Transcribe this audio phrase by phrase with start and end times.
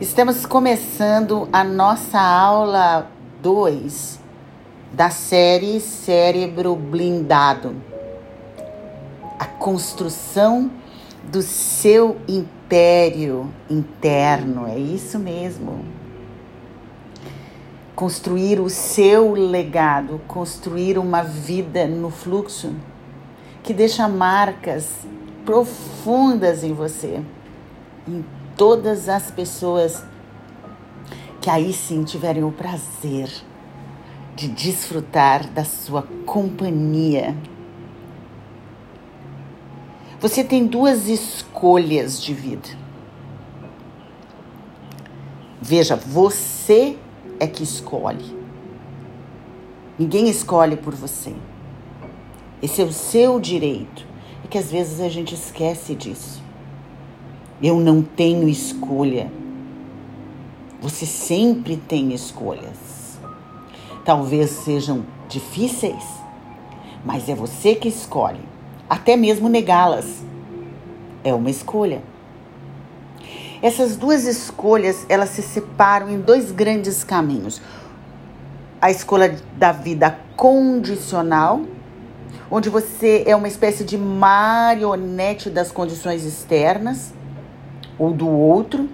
[0.00, 3.08] Estamos começando a nossa aula
[3.40, 4.18] 2
[4.92, 7.76] da série Cérebro Blindado.
[9.38, 10.68] A construção
[11.30, 15.84] do seu império interno, é isso mesmo.
[17.94, 22.74] Construir o seu legado, construir uma vida no fluxo
[23.62, 25.06] que deixa marcas
[25.46, 27.22] profundas em você,
[28.08, 28.24] em
[28.56, 30.04] todas as pessoas
[31.40, 33.30] que aí sim tiverem o prazer
[34.34, 37.36] de desfrutar da sua companhia.
[40.20, 42.68] Você tem duas escolhas de vida.
[45.60, 46.98] Veja, você
[47.40, 48.36] é que escolhe.
[49.98, 51.34] Ninguém escolhe por você.
[52.62, 54.06] Esse é o seu direito.
[54.44, 56.43] É que às vezes a gente esquece disso.
[57.62, 59.30] Eu não tenho escolha.
[60.80, 63.18] Você sempre tem escolhas.
[64.04, 66.04] Talvez sejam difíceis,
[67.04, 68.40] mas é você que escolhe.
[68.88, 70.22] Até mesmo negá-las
[71.22, 72.02] é uma escolha.
[73.62, 77.62] Essas duas escolhas, elas se separam em dois grandes caminhos.
[78.78, 81.62] A escolha da vida condicional,
[82.50, 87.14] onde você é uma espécie de marionete das condições externas,
[87.98, 88.88] ou do outro,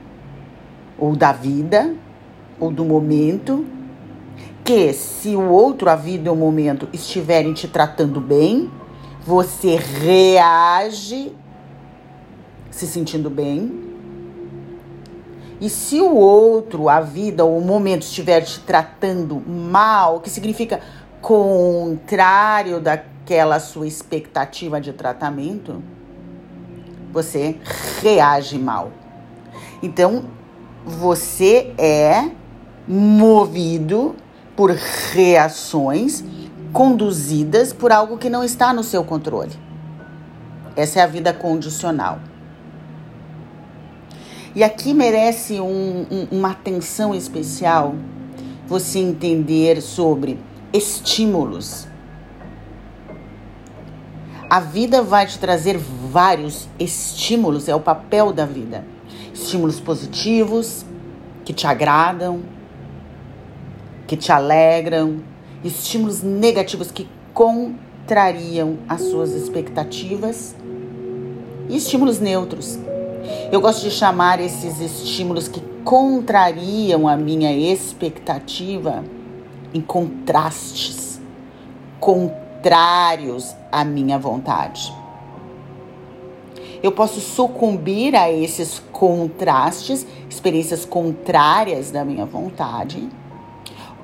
[0.99, 1.95] ou da vida,
[2.59, 3.65] ou do momento,
[4.65, 8.71] que se o outro, a vida ou o momento estiverem te tratando bem,
[9.25, 11.33] você reage
[12.71, 13.89] se sentindo bem.
[15.61, 20.81] E se o outro, a vida ou o momento estiver te tratando mal, que significa
[21.21, 25.83] contrário daquela sua expectativa de tratamento,
[27.13, 27.57] você
[28.03, 28.93] reage mal.
[29.83, 30.25] Então,
[30.85, 32.31] você é
[32.87, 34.17] movido
[34.57, 36.25] por reações
[36.73, 39.53] conduzidas por algo que não está no seu controle.
[40.77, 42.21] Essa é a vida condicional.
[44.55, 47.95] E aqui merece um, um, uma atenção especial
[48.67, 50.39] você entender sobre
[50.73, 51.87] estímulos
[54.51, 58.85] a vida vai te trazer vários estímulos, é o papel da vida.
[59.33, 60.85] Estímulos positivos,
[61.45, 62.43] que te agradam,
[64.09, 65.21] que te alegram,
[65.63, 70.57] estímulos negativos que contrariam as suas expectativas
[71.69, 72.77] e estímulos neutros.
[73.53, 79.05] Eu gosto de chamar esses estímulos que contrariam a minha expectativa
[79.73, 81.21] em contrastes,
[82.01, 84.93] contrários à minha vontade.
[86.83, 93.07] Eu posso sucumbir a esses contrastes, experiências contrárias da minha vontade,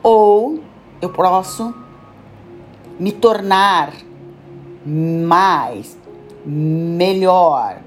[0.02, 0.60] ou
[1.00, 1.74] eu posso
[2.98, 3.92] me tornar
[4.84, 5.96] mais,
[6.44, 7.80] melhor,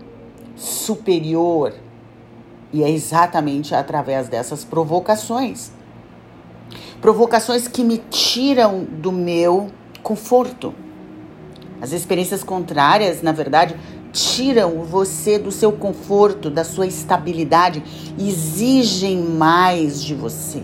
[0.55, 1.73] superior.
[2.71, 5.71] E é exatamente através dessas provocações.
[7.01, 9.69] Provocações que me tiram do meu
[10.03, 10.73] conforto.
[11.81, 13.75] As experiências contrárias, na verdade,
[14.11, 17.83] tiram você do seu conforto, da sua estabilidade,
[18.17, 20.61] exigem mais de você.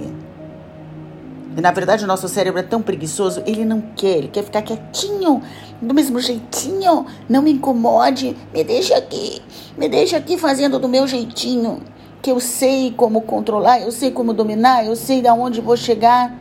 [1.57, 4.61] E na verdade o nosso cérebro é tão preguiçoso, ele não quer, ele quer ficar
[4.61, 5.41] quietinho,
[5.81, 9.41] do mesmo jeitinho, não me incomode, me deixa aqui,
[9.77, 11.81] me deixa aqui fazendo do meu jeitinho,
[12.21, 16.35] que eu sei como controlar, eu sei como dominar, eu sei de onde vou chegar.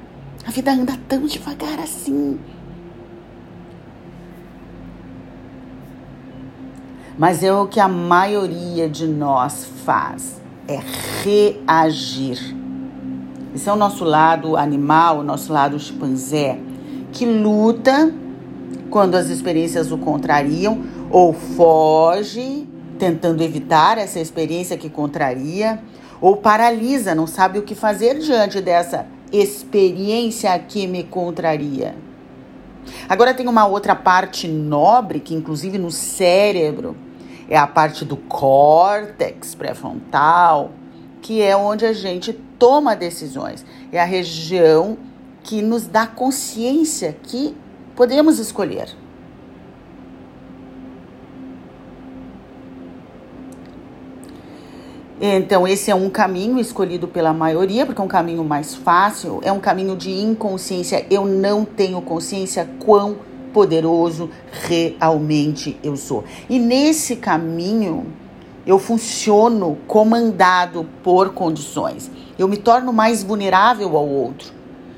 [0.44, 2.38] A vida anda tão devagar assim.
[7.16, 10.80] Mas é o que a maioria de nós faz, é
[11.22, 12.56] reagir.
[13.54, 16.58] Esse é o nosso lado animal, o nosso lado chimpanzé,
[17.12, 18.12] que luta
[18.90, 22.66] quando as experiências o contrariam ou foge,
[22.98, 25.80] tentando evitar essa experiência que contraria,
[26.20, 31.94] ou paralisa, não sabe o que fazer diante dessa experiência que me contraria.
[33.08, 36.96] Agora tem uma outra parte nobre que, inclusive no cérebro,
[37.48, 40.72] é a parte do córtex pré-frontal,
[41.20, 43.64] que é onde a gente toma decisões.
[43.92, 44.98] É a região
[45.42, 47.56] que nos dá consciência que
[47.94, 48.88] podemos escolher.
[55.20, 59.52] Então, esse é um caminho escolhido pela maioria, porque é um caminho mais fácil, é
[59.52, 61.06] um caminho de inconsciência.
[61.08, 63.16] Eu não tenho consciência quão
[63.54, 66.24] poderoso realmente eu sou.
[66.50, 68.12] E nesse caminho
[68.66, 72.10] eu funciono comandado por condições.
[72.36, 74.52] Eu me torno mais vulnerável ao outro.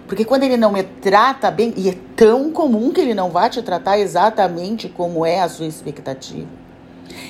[0.06, 3.48] Porque quando ele não me trata bem, e é tão comum que ele não vá
[3.48, 6.46] te tratar exatamente como é a sua expectativa.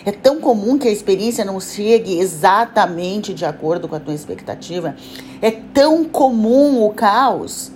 [0.04, 4.94] É tão comum que a experiência não chegue exatamente de acordo com a tua expectativa.
[5.40, 7.72] É tão comum o caos.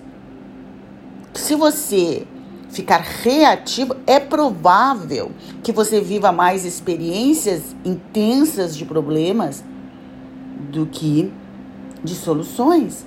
[1.33, 2.27] Que se você
[2.71, 5.33] ficar reativo, é provável
[5.63, 9.65] que você viva mais experiências intensas de problemas
[10.71, 11.33] do que
[12.03, 13.05] de soluções.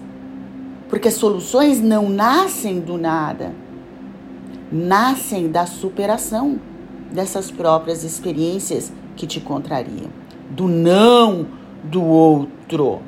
[0.90, 3.56] Porque soluções não nascem do nada,
[4.72, 6.60] nascem da superação
[7.12, 10.10] dessas próprias experiências que te contrariam,
[10.50, 11.48] do não
[11.84, 13.02] do outro.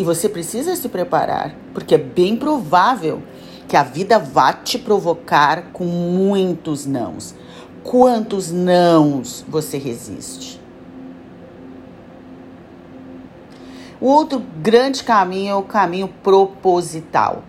[0.00, 3.22] E você precisa se preparar, porque é bem provável
[3.68, 7.34] que a vida vá te provocar com muitos nãos.
[7.82, 10.58] Quantos nãos você resiste?
[14.00, 17.44] O outro grande caminho é o caminho proposital.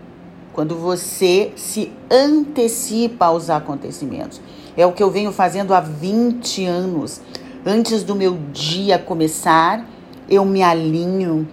[0.51, 4.42] Quando você se antecipa aos acontecimentos.
[4.75, 7.21] É o que eu venho fazendo há 20 anos.
[7.65, 9.86] Antes do meu dia começar,
[10.27, 11.47] eu me alinho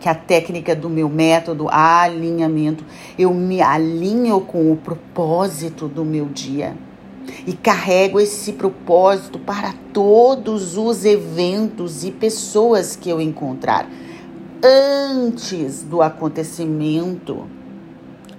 [0.00, 2.84] que a técnica do meu método, alinhamento,
[3.18, 6.76] eu me alinho com o propósito do meu dia
[7.46, 13.88] e carrego esse propósito para todos os eventos e pessoas que eu encontrar
[14.62, 17.46] antes do acontecimento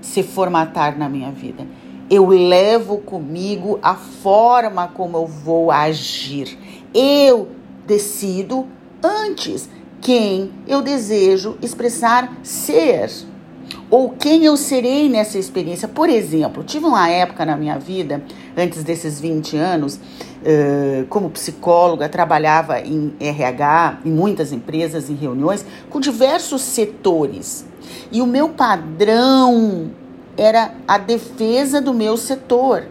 [0.01, 1.65] se formatar na minha vida.
[2.09, 6.57] Eu levo comigo a forma como eu vou agir.
[6.93, 7.49] Eu
[7.85, 8.67] decido
[9.03, 9.69] antes
[10.01, 13.09] quem eu desejo expressar ser
[13.89, 15.87] ou quem eu serei nessa experiência.
[15.87, 18.23] Por exemplo, tive uma época na minha vida,
[18.55, 19.99] antes desses 20 anos,
[21.09, 27.65] como psicóloga, trabalhava em RH, em muitas empresas, em reuniões, com diversos setores.
[28.11, 29.91] E o meu padrão
[30.37, 32.85] era a defesa do meu setor.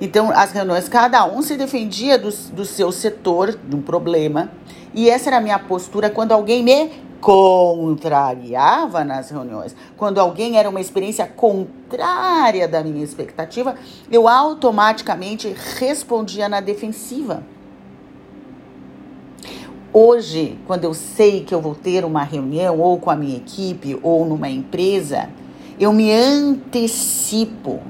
[0.00, 4.50] Então, as reuniões, cada um se defendia do, do seu setor, de um problema.
[4.94, 9.76] E essa era a minha postura quando alguém me contrariava nas reuniões.
[9.96, 13.74] Quando alguém era uma experiência contrária da minha expectativa,
[14.10, 17.42] eu automaticamente respondia na defensiva.
[19.92, 23.98] Hoje, quando eu sei que eu vou ter uma reunião ou com a minha equipe
[24.02, 25.28] ou numa empresa,
[25.78, 27.80] eu me antecipo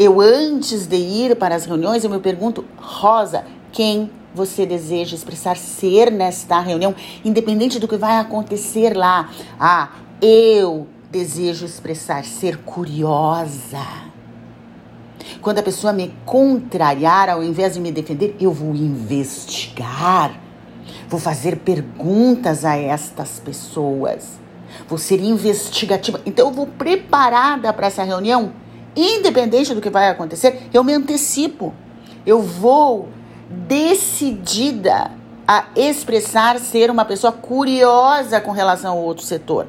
[0.00, 5.58] eu, antes de ir para as reuniões, eu me pergunto, Rosa, quem você deseja expressar
[5.58, 9.28] ser nesta reunião, independente do que vai acontecer lá?
[9.58, 9.90] Ah,
[10.22, 13.86] eu desejo expressar ser curiosa.
[15.42, 20.32] Quando a pessoa me contrariar, ao invés de me defender, eu vou investigar.
[21.10, 24.40] Vou fazer perguntas a estas pessoas.
[24.88, 26.22] Vou ser investigativa.
[26.24, 28.54] Então, eu vou preparada para essa reunião
[28.96, 31.74] independente do que vai acontecer, eu me antecipo.
[32.26, 33.08] Eu vou
[33.48, 35.10] decidida
[35.46, 39.66] a expressar ser uma pessoa curiosa com relação ao outro setor.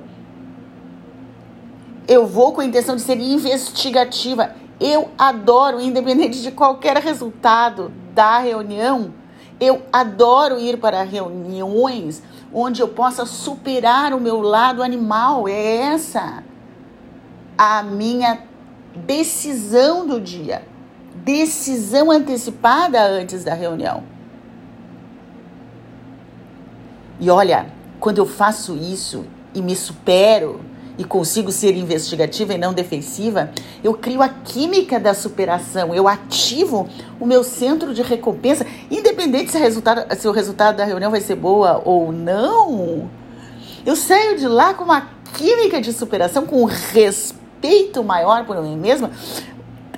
[2.07, 4.53] Eu vou com a intenção de ser investigativa.
[4.79, 9.13] Eu adoro, independente de qualquer resultado da reunião,
[9.59, 12.21] eu adoro ir para reuniões
[12.53, 15.47] onde eu possa superar o meu lado animal.
[15.47, 16.43] É essa
[17.57, 18.50] a minha
[18.95, 20.63] decisão do dia,
[21.15, 24.03] decisão antecipada antes da reunião.
[27.19, 27.67] E olha,
[27.99, 30.61] quando eu faço isso e me supero
[30.97, 33.51] e consigo ser investigativa e não defensiva,
[33.83, 39.57] eu crio a química da superação, eu ativo o meu centro de recompensa, independente se,
[39.57, 43.09] resultado, se o resultado da reunião vai ser boa ou não.
[43.85, 48.75] Eu saio de lá com uma química de superação, com respeito respeito maior por mim
[48.75, 49.11] mesma.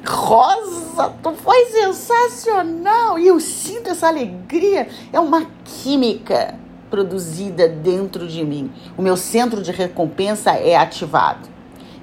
[0.06, 3.18] Rosa, tu foi sensacional!
[3.18, 4.88] E eu sinto essa alegria.
[5.14, 8.70] É uma química produzida dentro de mim.
[8.98, 11.48] O meu centro de recompensa é ativado.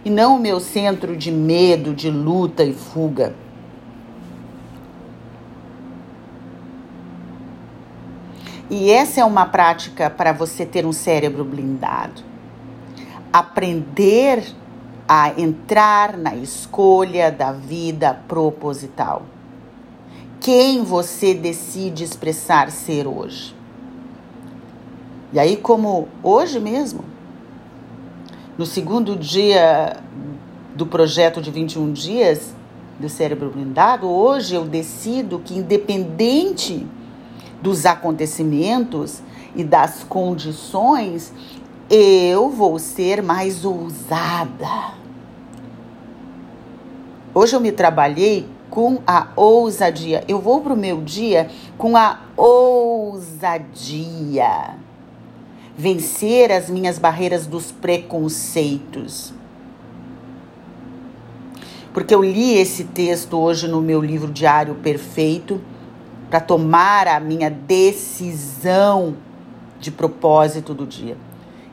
[0.03, 3.35] E não o meu centro de medo, de luta e fuga.
[8.71, 12.23] E essa é uma prática para você ter um cérebro blindado.
[13.33, 14.55] Aprender
[15.13, 19.25] a entrar na escolha da vida proposital.
[20.39, 23.53] Quem você decide expressar ser hoje?
[25.33, 27.05] E aí, como hoje mesmo,
[28.57, 29.97] no segundo dia
[30.77, 32.55] do projeto de 21 dias,
[33.01, 36.87] do cérebro blindado, hoje eu decido que, independente
[37.61, 39.21] dos acontecimentos
[39.57, 41.33] e das condições,
[41.91, 45.00] eu vou ser mais ousada.
[47.35, 50.25] Hoje eu me trabalhei com a ousadia.
[50.27, 53.91] Eu vou para o meu dia com a ousadia.
[55.77, 59.33] Vencer as minhas barreiras dos preconceitos
[61.93, 65.61] porque eu li esse texto hoje no meu livro Diário Perfeito
[66.29, 69.17] para tomar a minha decisão
[69.81, 71.17] de propósito do dia.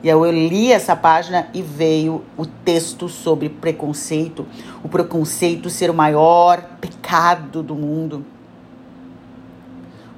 [0.03, 4.45] E eu li essa página e veio o texto sobre preconceito,
[4.83, 8.23] o preconceito ser o maior pecado do mundo.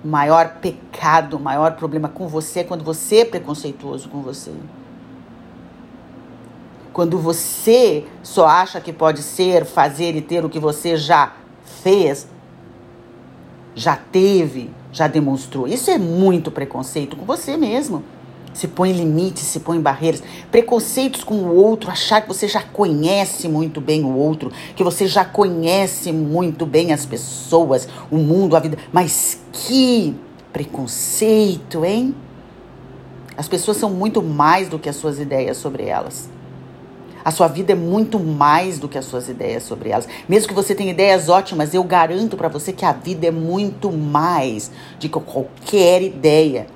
[0.03, 4.51] O maior pecado, o maior problema com você é quando você é preconceituoso com você.
[6.91, 11.33] Quando você só acha que pode ser, fazer e ter o que você já
[11.81, 12.27] fez,
[13.75, 15.67] já teve, já demonstrou.
[15.67, 18.03] Isso é muito preconceito com você mesmo.
[18.53, 20.24] Se põe limites, se põe barreiras.
[20.51, 25.08] Preconceitos com o outro, achar que você já conhece muito bem o outro, que você
[25.08, 28.77] já conhece muito bem as pessoas, o mundo, a vida.
[28.91, 30.15] Mas que
[30.51, 32.15] preconceito, hein?
[33.38, 36.29] As pessoas são muito mais do que as suas ideias sobre elas.
[37.24, 40.08] A sua vida é muito mais do que as suas ideias sobre elas.
[40.27, 43.91] Mesmo que você tenha ideias ótimas, eu garanto para você que a vida é muito
[43.91, 46.68] mais de qualquer ideia.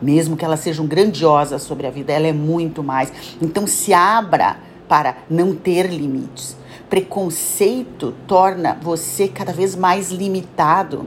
[0.00, 3.12] Mesmo que elas sejam grandiosas sobre a vida, ela é muito mais.
[3.40, 6.56] Então se abra para não ter limites.
[6.88, 11.06] Preconceito torna você cada vez mais limitado.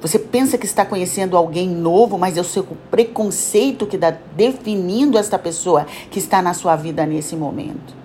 [0.00, 5.16] Você pensa que está conhecendo alguém novo, mas é o seu preconceito que está definindo
[5.16, 8.01] esta pessoa que está na sua vida nesse momento.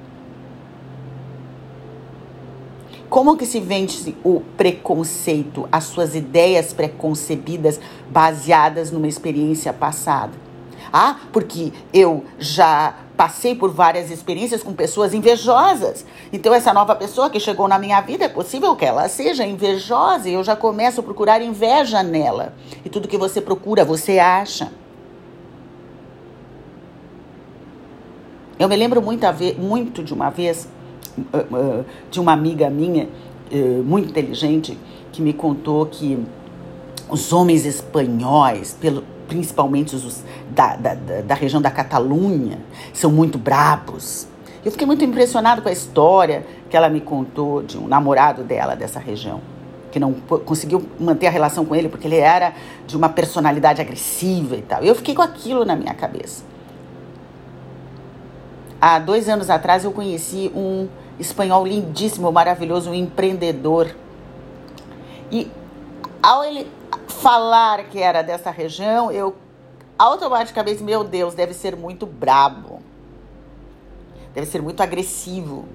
[3.09, 10.33] Como que se vence o preconceito, as suas ideias preconcebidas baseadas numa experiência passada?
[10.91, 16.05] Ah, porque eu já passei por várias experiências com pessoas invejosas.
[16.31, 20.29] Então, essa nova pessoa que chegou na minha vida, é possível que ela seja invejosa
[20.29, 22.53] e eu já começo a procurar inveja nela.
[22.85, 24.71] E tudo que você procura, você acha.
[28.59, 29.25] Eu me lembro muito,
[29.57, 30.67] muito de uma vez,
[32.09, 33.07] de uma amiga minha,
[33.51, 34.77] uh, muito inteligente,
[35.11, 36.17] que me contou que
[37.09, 42.59] os homens espanhóis, pelo, principalmente os da, da, da região da Catalunha,
[42.93, 44.27] são muito brabos.
[44.63, 48.75] Eu fiquei muito impressionado com a história que ela me contou de um namorado dela
[48.75, 49.39] dessa região,
[49.91, 52.53] que não conseguiu manter a relação com ele porque ele era
[52.85, 54.83] de uma personalidade agressiva e tal.
[54.83, 56.43] Eu fiquei com aquilo na minha cabeça.
[58.79, 60.87] Há dois anos atrás eu conheci um
[61.19, 63.95] espanhol lindíssimo, maravilhoso, um empreendedor.
[65.31, 65.49] E
[66.21, 66.67] ao ele
[67.07, 69.35] falar que era dessa região, eu
[69.97, 72.81] automaticamente, meu Deus, deve ser muito brabo.
[74.33, 75.65] Deve ser muito agressivo.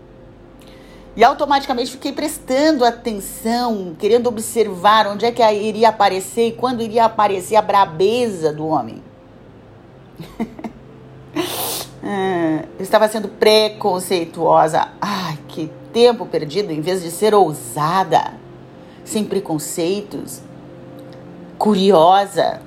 [1.15, 7.05] E automaticamente fiquei prestando atenção, querendo observar onde é que iria aparecer e quando iria
[7.05, 9.03] aparecer a brabeza do homem.
[12.78, 14.88] Eu estava sendo preconceituosa.
[15.00, 18.35] Ai, que tempo perdido, em vez de ser ousada,
[19.04, 20.40] sem preconceitos
[21.62, 22.61] curiosa.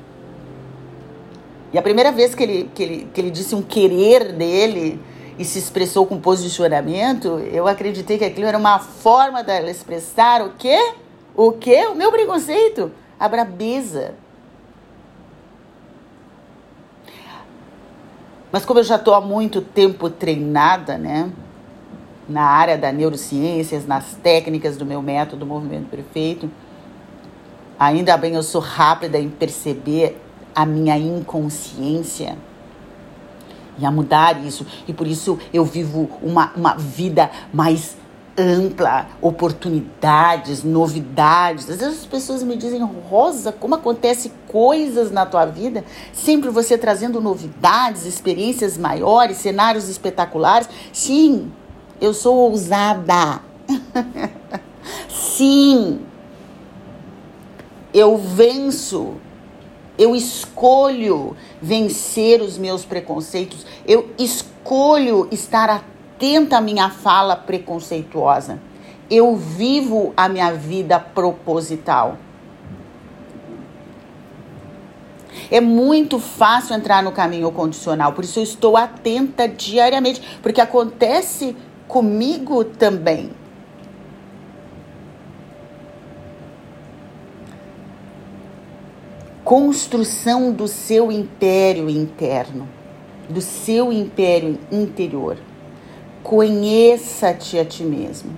[1.74, 5.02] E a primeira vez que ele, que ele, que ele disse um querer dele
[5.38, 10.54] e se expressou com posicionamento, eu acreditei que aquilo era uma forma dela expressar o
[10.58, 10.80] quê?
[11.36, 11.88] O quê?
[11.88, 12.90] O meu preconceito,
[13.20, 14.14] a brabeza.
[18.56, 21.30] Mas como eu já estou há muito tempo treinada, né?
[22.26, 26.50] Na área da neurociências, nas técnicas do meu método Movimento Perfeito,
[27.78, 30.22] Ainda bem eu sou rápida em perceber
[30.56, 32.38] a minha inconsciência
[33.78, 34.66] e a mudar isso.
[34.88, 37.98] E por isso eu vivo uma, uma vida mais
[38.38, 41.70] ampla, oportunidades, novidades.
[41.70, 46.78] Às vezes as pessoas me dizem, Rosa, como acontece coisas na tua vida, sempre você
[46.78, 50.68] trazendo novidades, experiências maiores, cenários espetaculares.
[50.92, 51.52] Sim,
[52.02, 53.42] eu sou ousada.
[55.10, 56.02] Sim,
[57.94, 59.16] eu venço,
[59.98, 65.84] eu escolho vencer os meus preconceitos, eu escolho estar
[66.16, 68.60] atenta à minha fala preconceituosa.
[69.10, 72.18] Eu vivo a minha vida proposital.
[75.52, 81.56] É muito fácil entrar no caminho condicional, por isso eu estou atenta diariamente, porque acontece
[81.88, 83.30] comigo também.
[89.44, 92.68] Construção do seu império interno,
[93.30, 95.38] do seu império interior.
[96.26, 98.32] Conheça-te a ti mesmo.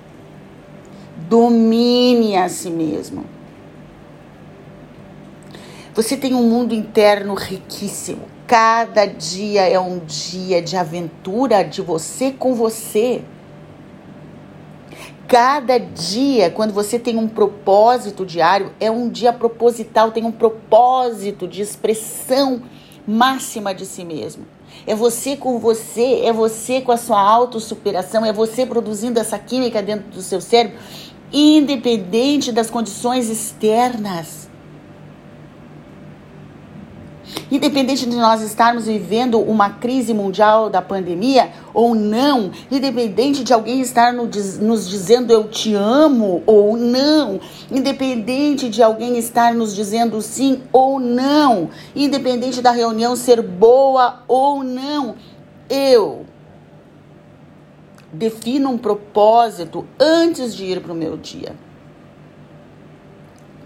[1.29, 3.23] Domine a si mesmo.
[5.95, 8.23] Você tem um mundo interno riquíssimo.
[8.45, 13.23] Cada dia é um dia de aventura de você com você.
[15.25, 21.47] Cada dia, quando você tem um propósito diário, é um dia proposital, tem um propósito
[21.47, 22.63] de expressão
[23.07, 24.56] máxima de si mesmo.
[24.85, 29.81] É você com você, é você com a sua autossuperação, é você produzindo essa química
[29.81, 30.77] dentro do seu cérebro,
[31.31, 34.46] independente das condições externas.
[37.49, 43.79] Independente de nós estarmos vivendo uma crise mundial da pandemia ou não, independente de alguém
[43.79, 47.39] estar nos dizendo eu te amo ou não,
[47.71, 54.61] independente de alguém estar nos dizendo sim ou não, independente da reunião ser boa ou
[54.61, 55.15] não,
[55.69, 56.25] eu
[58.11, 61.55] defino um propósito antes de ir para o meu dia.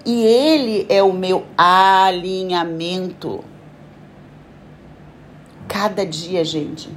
[0.06, 3.44] E ele é o meu alinhamento.
[5.82, 6.88] Cada dia, gente,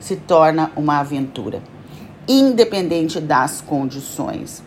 [0.00, 1.62] se torna uma aventura,
[2.26, 4.62] independente das condições.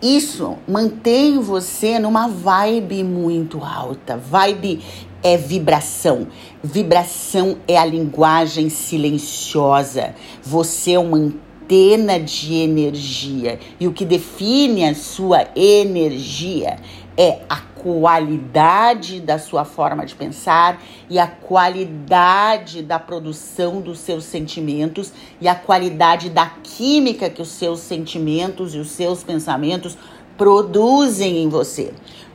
[0.00, 4.16] Isso mantém você numa vibe muito alta.
[4.16, 4.82] Vibe
[5.22, 6.28] é vibração.
[6.64, 10.14] Vibração é a linguagem silenciosa.
[10.42, 13.58] Você é uma antena de energia.
[13.78, 16.78] E o que define a sua energia
[17.16, 24.24] é a qualidade da sua forma de pensar e a qualidade da produção dos seus
[24.24, 29.96] sentimentos e a qualidade da química que os seus sentimentos e os seus pensamentos
[30.36, 31.94] produzem em você.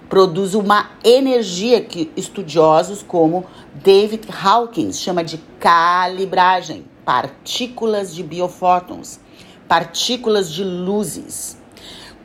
[0.10, 3.46] Produz uma energia que estudiosos como
[3.76, 9.20] David Hawkins chama de calibragem, partículas de biofótons,
[9.68, 11.61] partículas de luzes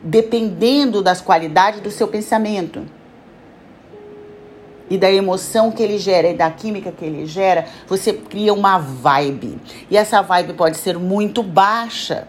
[0.02, 2.84] dependendo das qualidades do seu pensamento
[4.88, 8.78] e da emoção que ele gera e da química que ele gera, você cria uma
[8.78, 9.58] vibe.
[9.90, 12.28] E essa vibe pode ser muito baixa.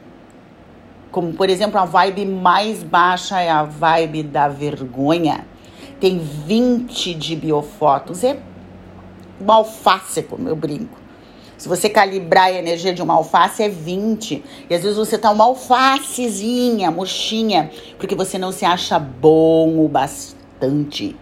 [1.12, 5.45] Como, por exemplo, a vibe mais baixa é a vibe da vergonha.
[5.99, 8.23] Tem 20 de biofótons.
[8.23, 8.39] É
[9.39, 11.06] uma alface, como eu brinco.
[11.57, 14.43] Se você calibrar a energia de uma alface, é 20.
[14.69, 19.87] E às vezes você tá uma alfacezinha, murchinha, porque você não se acha bom o
[19.87, 21.15] bastante.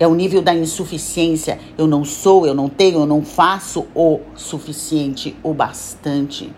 [0.00, 1.60] É o nível da insuficiência.
[1.76, 6.50] Eu não sou, eu não tenho, eu não faço o suficiente, o bastante.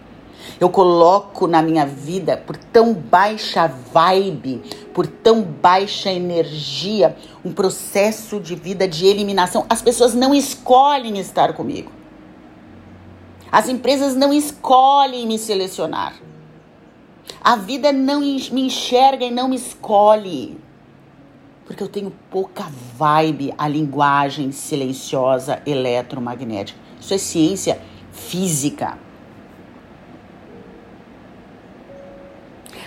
[0.60, 8.38] Eu coloco na minha vida por tão baixa vibe, por tão baixa energia, um processo
[8.38, 9.66] de vida de eliminação.
[9.68, 11.90] As pessoas não escolhem estar comigo.
[13.50, 16.14] As empresas não escolhem me selecionar.
[17.42, 20.58] A vida não me enxerga e não me escolhe.
[21.64, 26.78] Porque eu tenho pouca vibe, a linguagem silenciosa eletromagnética.
[27.00, 27.80] Isso é ciência
[28.12, 28.98] física.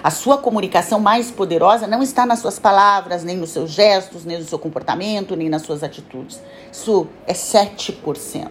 [0.03, 4.37] A sua comunicação mais poderosa não está nas suas palavras, nem nos seus gestos, nem
[4.37, 6.41] no seu comportamento, nem nas suas atitudes.
[6.71, 8.47] Isso é 7%.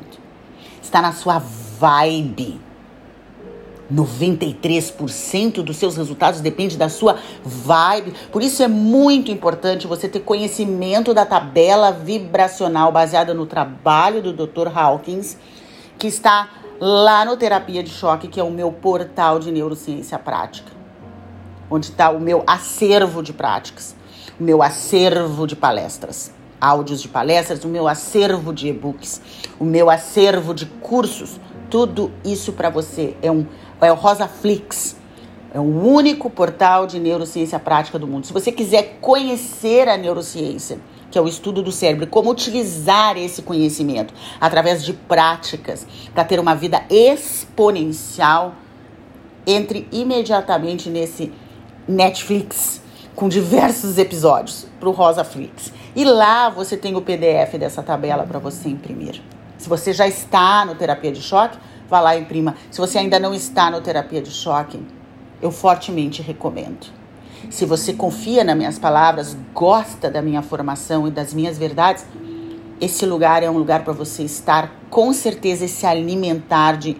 [0.82, 2.60] Está na sua vibe.
[3.92, 8.14] 93% dos seus resultados depende da sua vibe.
[8.32, 14.32] Por isso é muito importante você ter conhecimento da tabela vibracional baseada no trabalho do
[14.32, 14.76] Dr.
[14.76, 15.36] Hawkins,
[15.98, 20.72] que está lá no Terapia de Choque, que é o meu portal de neurociência prática,
[21.70, 23.94] onde está o meu acervo de práticas,
[24.38, 29.20] o meu acervo de palestras, áudios de palestras, o meu acervo de e-books,
[29.58, 31.40] o meu acervo de cursos.
[31.70, 33.46] Tudo isso para você é um
[33.80, 34.96] é o Rosaflix.
[35.52, 38.26] É o único portal de neurociência prática do mundo.
[38.26, 40.78] Se você quiser conhecer a neurociência,
[41.10, 46.38] que é o estudo do cérebro, como utilizar esse conhecimento através de práticas para ter
[46.38, 48.54] uma vida exponencial,
[49.46, 51.32] entre imediatamente nesse
[51.88, 52.80] Netflix
[53.14, 55.72] com diversos episódios para o Rosaflix.
[55.94, 59.22] E lá você tem o PDF dessa tabela para você imprimir.
[59.56, 62.54] Se você já está no terapia de choque, vá lá e imprima.
[62.70, 64.80] Se você ainda não está no terapia de choque,
[65.40, 66.86] eu fortemente recomendo.
[67.50, 72.04] Se você confia nas minhas palavras, gosta da minha formação e das minhas verdades,
[72.80, 76.96] esse lugar é um lugar para você estar com certeza e se alimentar de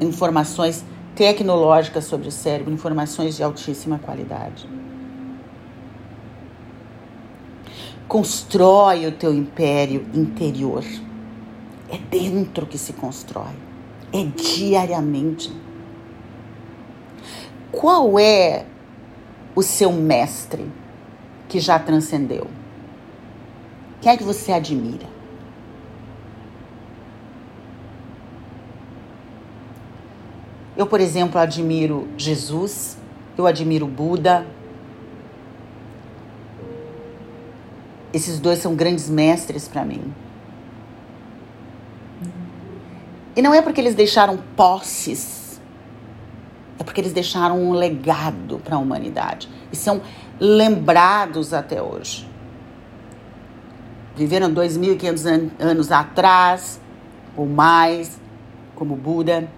[0.00, 4.68] informações tecnológicas sobre o cérebro, informações de altíssima qualidade.
[8.08, 10.84] Constrói o teu império interior.
[11.88, 13.54] É dentro que se constrói.
[14.12, 15.52] É diariamente.
[17.70, 18.66] Qual é
[19.54, 20.70] o seu mestre
[21.48, 22.46] que já transcendeu?
[24.00, 25.11] Quem é que você admira?
[30.82, 32.98] Eu, por exemplo, admiro Jesus,
[33.38, 34.44] eu admiro Buda.
[38.12, 40.12] Esses dois são grandes mestres para mim.
[43.36, 45.60] E não é porque eles deixaram posses,
[46.80, 50.02] é porque eles deixaram um legado para a humanidade e são
[50.40, 52.28] lembrados até hoje.
[54.16, 56.80] Viveram 2.500 anos atrás
[57.36, 58.20] ou mais,
[58.74, 59.48] como Buda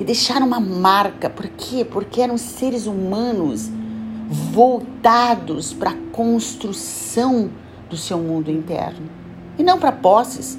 [0.00, 1.28] e deixaram uma marca.
[1.28, 1.84] Por quê?
[1.84, 3.70] Porque eram seres humanos
[4.28, 7.50] voltados para a construção
[7.90, 9.10] do seu mundo interno
[9.58, 10.58] e não para posses.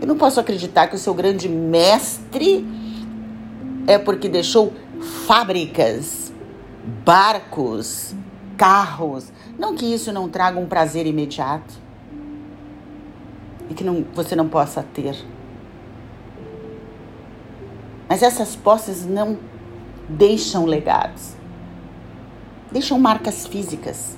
[0.00, 2.64] Eu não posso acreditar que o seu grande mestre
[3.84, 4.72] é porque deixou
[5.26, 6.32] fábricas,
[7.04, 8.14] barcos,
[8.56, 9.32] carros.
[9.58, 11.74] Não que isso não traga um prazer imediato
[13.68, 15.16] e que não, você não possa ter.
[18.08, 19.38] Mas essas posses não
[20.08, 21.34] deixam legados,
[22.72, 24.16] deixam marcas físicas.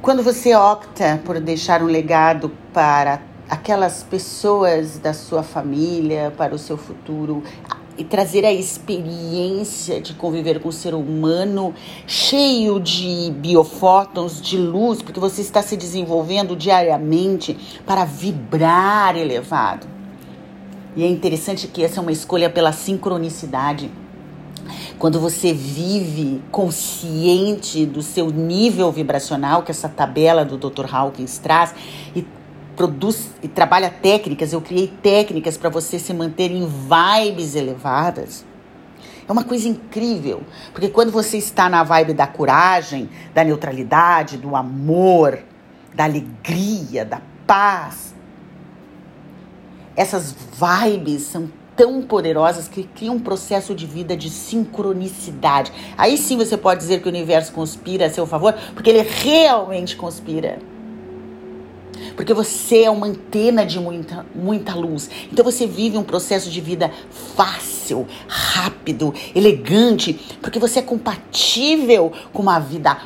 [0.00, 6.58] Quando você opta por deixar um legado para aquelas pessoas da sua família, para o
[6.58, 7.42] seu futuro,
[7.98, 11.74] e trazer a experiência de conviver com o ser humano
[12.06, 19.88] cheio de biofótons, de luz, porque você está se desenvolvendo diariamente para vibrar elevado.
[20.96, 23.90] E é interessante que essa é uma escolha pela sincronicidade.
[24.98, 30.86] Quando você vive consciente do seu nível vibracional, que essa tabela do Dr.
[30.92, 31.74] Hawkins traz,
[32.14, 32.24] e
[32.78, 38.44] produz e trabalha técnicas, eu criei técnicas para você se manter em vibes elevadas.
[39.28, 44.54] É uma coisa incrível, porque quando você está na vibe da coragem, da neutralidade, do
[44.54, 45.40] amor,
[45.92, 48.14] da alegria, da paz,
[49.96, 55.72] essas vibes são tão poderosas que criam um processo de vida de sincronicidade.
[55.96, 59.96] Aí sim você pode dizer que o universo conspira a seu favor, porque ele realmente
[59.96, 60.60] conspira
[62.16, 65.10] porque você é uma antena de muita, muita luz.
[65.32, 66.90] Então você vive um processo de vida
[67.36, 72.96] fácil, rápido, elegante, porque você é compatível com uma vida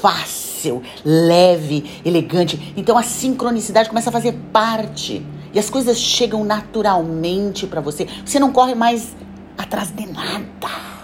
[0.00, 2.74] fácil, leve, elegante.
[2.76, 8.06] Então a sincronicidade começa a fazer parte e as coisas chegam naturalmente para você.
[8.24, 9.14] Você não corre mais
[9.56, 11.03] atrás de nada.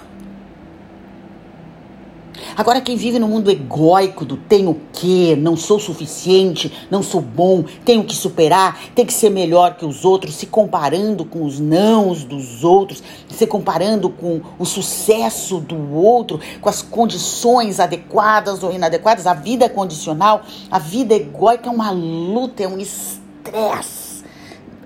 [2.56, 7.20] Agora, quem vive no mundo egóico do tenho o quê, não sou suficiente, não sou
[7.20, 11.60] bom, tenho que superar, tem que ser melhor que os outros, se comparando com os
[11.60, 18.72] nãos dos outros, se comparando com o sucesso do outro, com as condições adequadas ou
[18.72, 24.24] inadequadas, a vida condicional, a vida egóica é uma luta, é um estresse,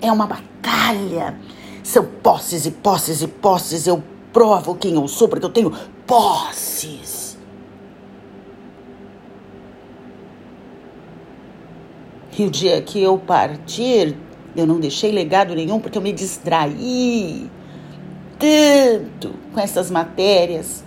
[0.00, 1.35] é uma batalha.
[1.83, 3.87] São posses e posses e posses.
[3.87, 5.72] Eu provo quem eu sou porque eu tenho
[6.07, 7.24] posses.
[12.37, 14.16] E o dia que eu partir,
[14.57, 17.49] eu não deixei legado nenhum porque eu me distraí
[18.38, 20.85] tanto com essas matérias.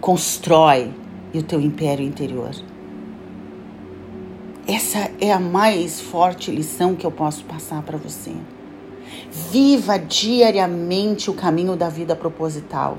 [0.00, 0.92] Constrói
[1.32, 2.50] o teu império interior.
[4.66, 8.32] Essa é a mais forte lição que eu posso passar para você.
[9.50, 12.98] Viva diariamente o caminho da vida proposital.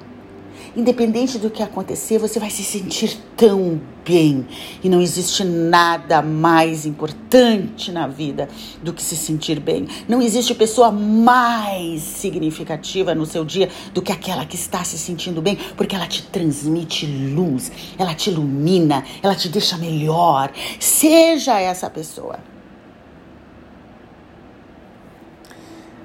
[0.76, 4.46] Independente do que acontecer, você vai se sentir tão bem.
[4.84, 8.50] E não existe nada mais importante na vida
[8.84, 9.88] do que se sentir bem.
[10.06, 15.42] Não existe pessoa mais significativa no seu dia do que aquela que está se sentindo
[15.42, 20.52] bem, porque ela te transmite luz, ela te ilumina, ela te deixa melhor.
[20.78, 22.38] Seja essa pessoa.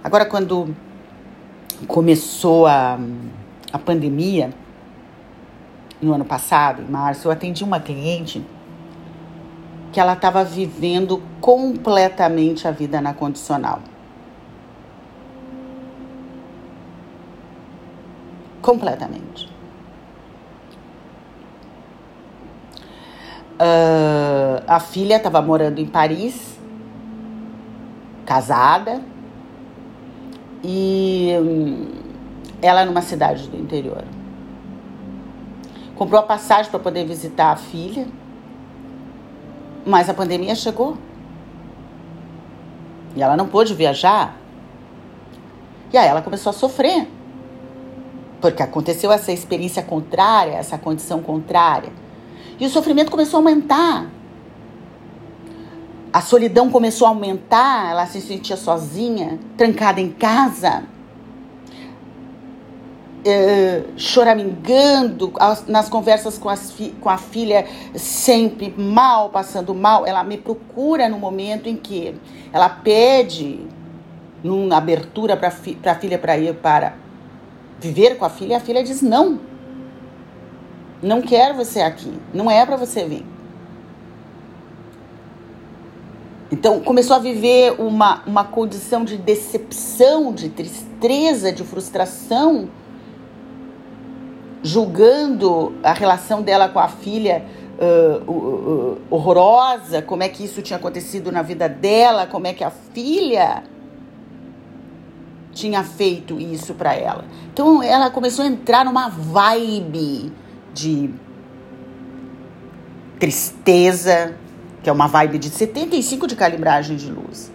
[0.04, 0.74] Agora, quando
[1.88, 3.00] começou a
[3.72, 4.52] a pandemia,
[6.00, 8.44] no ano passado, em março, eu atendi uma cliente
[9.92, 13.80] que ela estava vivendo completamente a vida na condicional.
[18.62, 19.48] Completamente.
[23.60, 26.58] Uh, a filha estava morando em Paris,
[28.24, 29.02] casada,
[30.62, 31.88] e hum,
[32.62, 34.04] ela numa cidade do interior.
[36.00, 38.08] Comprou a passagem para poder visitar a filha,
[39.84, 40.96] mas a pandemia chegou.
[43.14, 44.34] E ela não pôde viajar.
[45.92, 47.06] E aí ela começou a sofrer.
[48.40, 51.92] Porque aconteceu essa experiência contrária, essa condição contrária.
[52.58, 54.06] E o sofrimento começou a aumentar.
[56.10, 60.82] A solidão começou a aumentar, ela se sentia sozinha, trancada em casa,
[63.24, 65.32] é, choramingando
[65.66, 70.06] nas conversas com, as com a filha, sempre mal, passando mal.
[70.06, 72.14] Ela me procura no momento em que
[72.52, 73.60] ela pede
[74.42, 76.94] numa abertura para fi, a filha para ir para
[77.78, 79.40] viver com a filha, e a filha diz não.
[81.02, 83.24] Não quero você aqui, não é para você vir.
[86.52, 92.68] Então começou a viver uma, uma condição de decepção, de tristeza, de frustração,
[94.62, 97.44] julgando a relação dela com a filha
[97.78, 102.52] uh, uh, uh, horrorosa, como é que isso tinha acontecido na vida dela, como é
[102.52, 103.62] que a filha
[105.52, 107.24] tinha feito isso para ela.
[107.52, 110.32] Então ela começou a entrar numa vibe
[110.72, 111.10] de
[113.18, 114.34] tristeza,
[114.82, 117.52] que é uma vibe de 75 de calibragem de luz.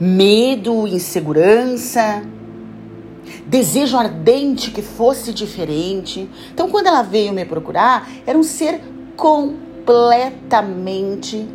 [0.00, 2.22] Medo, insegurança,
[3.46, 6.28] desejo ardente que fosse diferente.
[6.52, 8.80] Então, quando ela veio me procurar, era um ser
[9.16, 11.48] completamente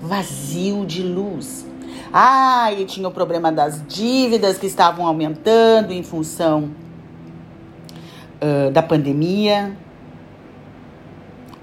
[0.00, 1.66] vazio de luz.
[2.12, 6.70] Ah, e tinha o problema das dívidas que estavam aumentando em função
[8.42, 9.74] uh, da pandemia.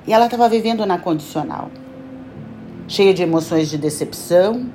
[0.07, 1.69] E ela estava vivendo na condicional,
[2.87, 4.67] cheia de emoções de decepção,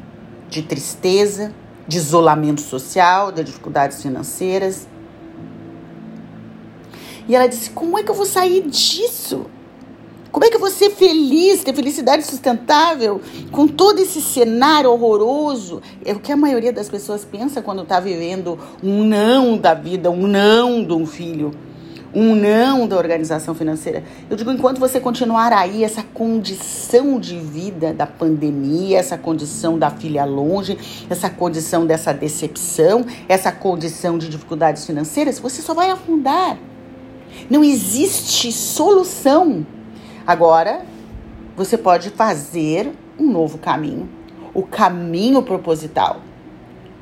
[0.48, 1.52] de tristeza,
[1.86, 4.86] de isolamento social, de dificuldades financeiras.
[7.28, 9.46] E ela disse: Como é que eu vou sair disso?
[10.30, 13.20] Como é que eu vou ser feliz, ter felicidade sustentável
[13.52, 15.80] com todo esse cenário horroroso?
[16.04, 20.10] É o que a maioria das pessoas pensa quando está vivendo um não da vida,
[20.10, 21.52] um não de um filho
[22.14, 24.04] um não da organização financeira.
[24.30, 29.90] Eu digo, enquanto você continuar aí, essa condição de vida da pandemia, essa condição da
[29.90, 30.78] filha longe,
[31.10, 36.56] essa condição dessa decepção, essa condição de dificuldades financeiras, você só vai afundar.
[37.50, 39.66] Não existe solução.
[40.24, 40.86] Agora,
[41.56, 44.08] você pode fazer um novo caminho,
[44.52, 46.20] o caminho proposital,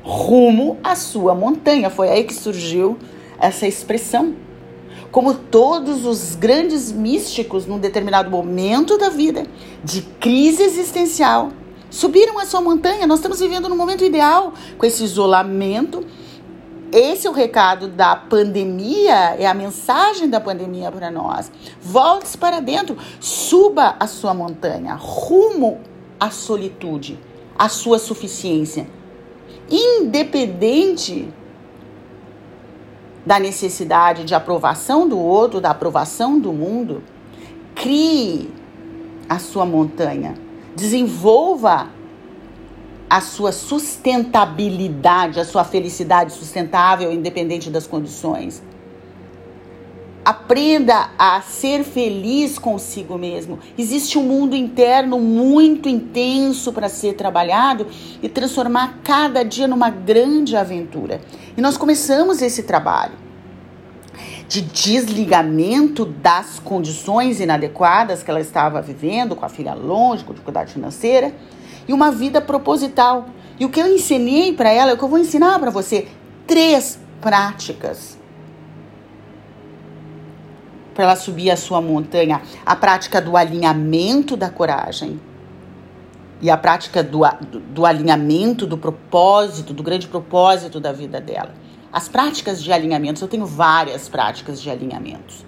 [0.01, 1.89] rumo à sua montanha.
[1.89, 2.97] Foi aí que surgiu
[3.39, 4.35] essa expressão
[5.13, 9.45] como todos os grandes místicos num determinado momento da vida
[9.83, 11.51] de crise existencial
[11.87, 13.05] subiram a sua montanha.
[13.05, 16.03] Nós estamos vivendo num momento ideal com esse isolamento.
[16.91, 21.51] Esse é o recado da pandemia, é a mensagem da pandemia para nós.
[21.79, 25.79] Volte para dentro, suba a sua montanha, rumo
[26.19, 27.19] à solitude,
[27.55, 28.87] à sua suficiência.
[29.69, 31.31] Independente
[33.25, 37.03] da necessidade de aprovação do outro, da aprovação do mundo,
[37.73, 38.49] crie
[39.29, 40.35] a sua montanha,
[40.75, 41.89] desenvolva
[43.09, 48.61] a sua sustentabilidade, a sua felicidade sustentável, independente das condições.
[50.25, 53.59] Aprenda a ser feliz consigo mesmo.
[53.77, 57.87] Existe um mundo interno muito intenso para ser trabalhado
[58.21, 61.19] e transformar cada dia numa grande aventura.
[61.57, 63.15] E nós começamos esse trabalho
[64.47, 70.71] de desligamento das condições inadequadas que ela estava vivendo, com a filha longe, com dificuldade
[70.71, 71.35] financeira,
[71.85, 73.25] e uma vida proposital.
[73.59, 76.07] E o que eu ensinei para ela, é o que eu vou ensinar para você,
[76.47, 78.22] três práticas
[80.93, 85.19] para ela subir a sua montanha, a prática do alinhamento da coragem
[86.41, 91.53] e a prática do, do, do alinhamento do propósito, do grande propósito da vida dela.
[91.91, 95.45] As práticas de alinhamento, eu tenho várias práticas de alinhamentos.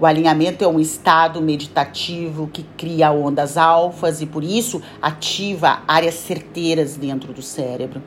[0.00, 6.14] O alinhamento é um estado meditativo que cria ondas alfas e por isso ativa áreas
[6.14, 8.02] certeiras dentro do cérebro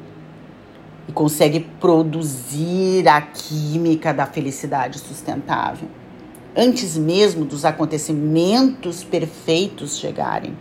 [1.08, 5.88] e consegue produzir a química da felicidade sustentável
[6.55, 10.57] antes mesmo dos acontecimentos perfeitos chegarem.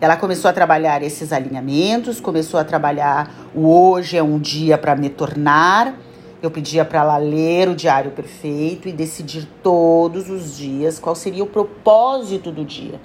[0.00, 4.94] Ela começou a trabalhar esses alinhamentos, começou a trabalhar o hoje é um dia para
[4.94, 5.94] me tornar
[6.40, 11.42] eu pedia para ela ler o diário perfeito e decidir todos os dias qual seria
[11.42, 13.00] o propósito do dia.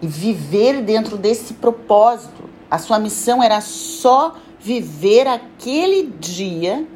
[0.00, 2.44] E viver dentro desse propósito.
[2.70, 6.86] A sua missão era só viver aquele dia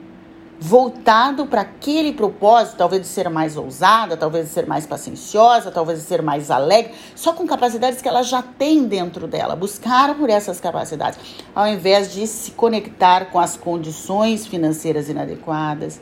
[0.59, 6.01] voltado para aquele propósito, talvez de ser mais ousada, talvez de ser mais pacienciosa, talvez
[6.01, 10.31] de ser mais alegre, só com capacidades que ela já tem dentro dela, buscar por
[10.31, 11.21] essas capacidades,
[11.55, 16.01] ao invés de se conectar com as condições financeiras inadequadas,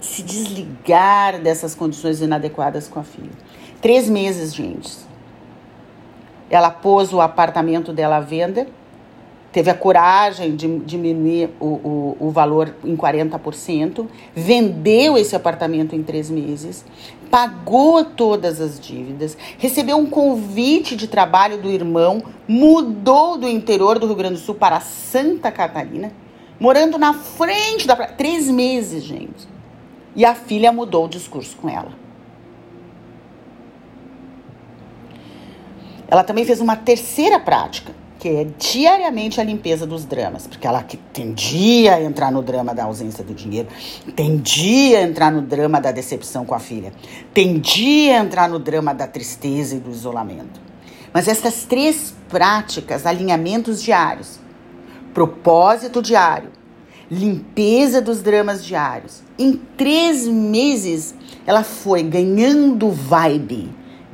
[0.00, 3.30] se desligar dessas condições inadequadas com a filha.
[3.82, 4.90] Três meses, gente.
[6.48, 8.66] Ela pôs o apartamento dela à venda
[9.56, 16.02] teve a coragem de diminuir o, o, o, valor em 40%, vendeu esse apartamento em
[16.02, 16.84] três meses,
[17.30, 24.04] pagou todas as dívidas, recebeu um convite de trabalho do irmão, mudou do interior do
[24.04, 26.12] Rio Grande do Sul para Santa Catarina,
[26.60, 28.12] morando na frente da praia.
[28.12, 29.48] Três meses, gente.
[30.14, 31.92] E a filha mudou o discurso com ela.
[36.08, 40.84] Ela também fez uma terceira prática que é diariamente a limpeza dos dramas, porque ela
[41.12, 43.68] tendia a entrar no drama da ausência do dinheiro,
[44.14, 46.92] tendia a entrar no drama da decepção com a filha,
[47.34, 50.60] tendia a entrar no drama da tristeza e do isolamento.
[51.12, 54.40] Mas essas três práticas, alinhamentos diários,
[55.12, 56.50] propósito diário,
[57.10, 61.14] limpeza dos dramas diários, em três meses
[61.46, 63.70] ela foi ganhando vibe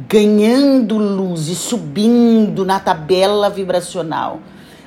[0.08, 4.40] ganhando luz e subindo na tabela vibracional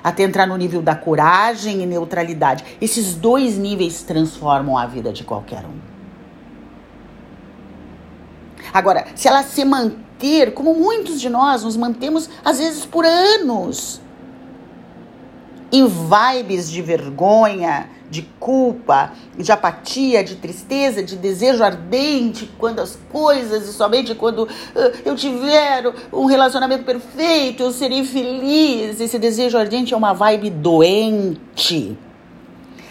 [0.03, 2.63] até entrar no nível da coragem e neutralidade.
[2.79, 5.79] Esses dois níveis transformam a vida de qualquer um.
[8.71, 13.99] Agora, se ela se manter, como muitos de nós nos mantemos às vezes por anos,
[15.75, 22.97] em vibes de vergonha, de culpa, de apatia, de tristeza, de desejo ardente quando as
[23.11, 24.49] coisas, e somente quando uh,
[25.03, 29.01] eu tiver um relacionamento perfeito, eu serei feliz.
[29.01, 31.97] Esse desejo ardente é uma vibe doente.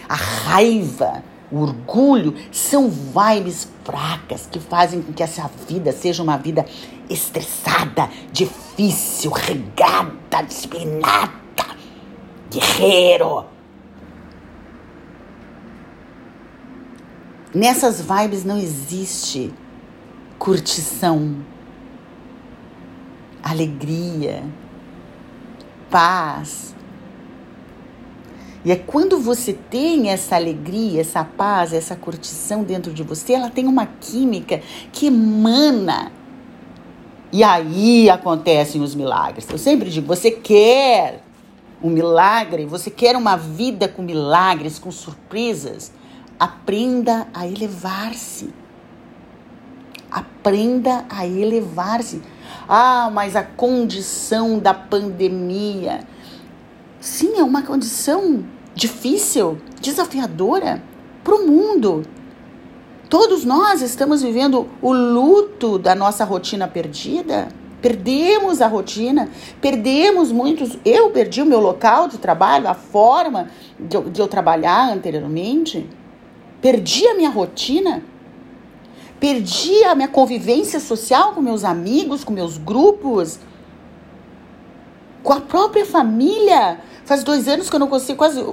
[0.07, 6.37] A raiva, o orgulho são vibes fracas que fazem com que essa vida seja uma
[6.37, 6.65] vida
[7.09, 11.44] estressada, difícil, regada, disciplinada,
[12.59, 13.45] guerreiro
[17.55, 19.49] Nessas vibes não existe
[20.37, 21.37] curtição,
[23.41, 24.43] alegria,
[25.89, 26.75] paz.
[28.65, 33.49] E é quando você tem essa alegria, essa paz, essa curtição dentro de você, ela
[33.49, 36.11] tem uma química que emana.
[37.31, 39.47] E aí acontecem os milagres.
[39.49, 41.23] Eu sempre digo: você quer
[41.83, 45.91] um milagre, você quer uma vida com milagres, com surpresas.
[46.39, 48.53] Aprenda a elevar-se.
[50.09, 52.21] Aprenda a elevar-se.
[52.67, 56.01] Ah, mas a condição da pandemia.
[56.99, 60.81] Sim, é uma condição difícil, desafiadora
[61.23, 62.03] para o mundo.
[63.09, 67.47] Todos nós estamos vivendo o luto da nossa rotina perdida.
[67.85, 69.29] Perdemos a rotina,
[69.61, 70.75] perdemos muitos.
[70.83, 73.47] Eu perdi o meu local de trabalho, a forma
[73.79, 75.87] de eu, de eu trabalhar anteriormente.
[76.59, 78.01] Perdi a minha rotina,
[79.19, 83.37] perdi a minha convivência social com meus amigos, com meus grupos,
[85.21, 86.79] com a própria família.
[87.05, 88.43] Faz dois anos que eu não consigo, quase.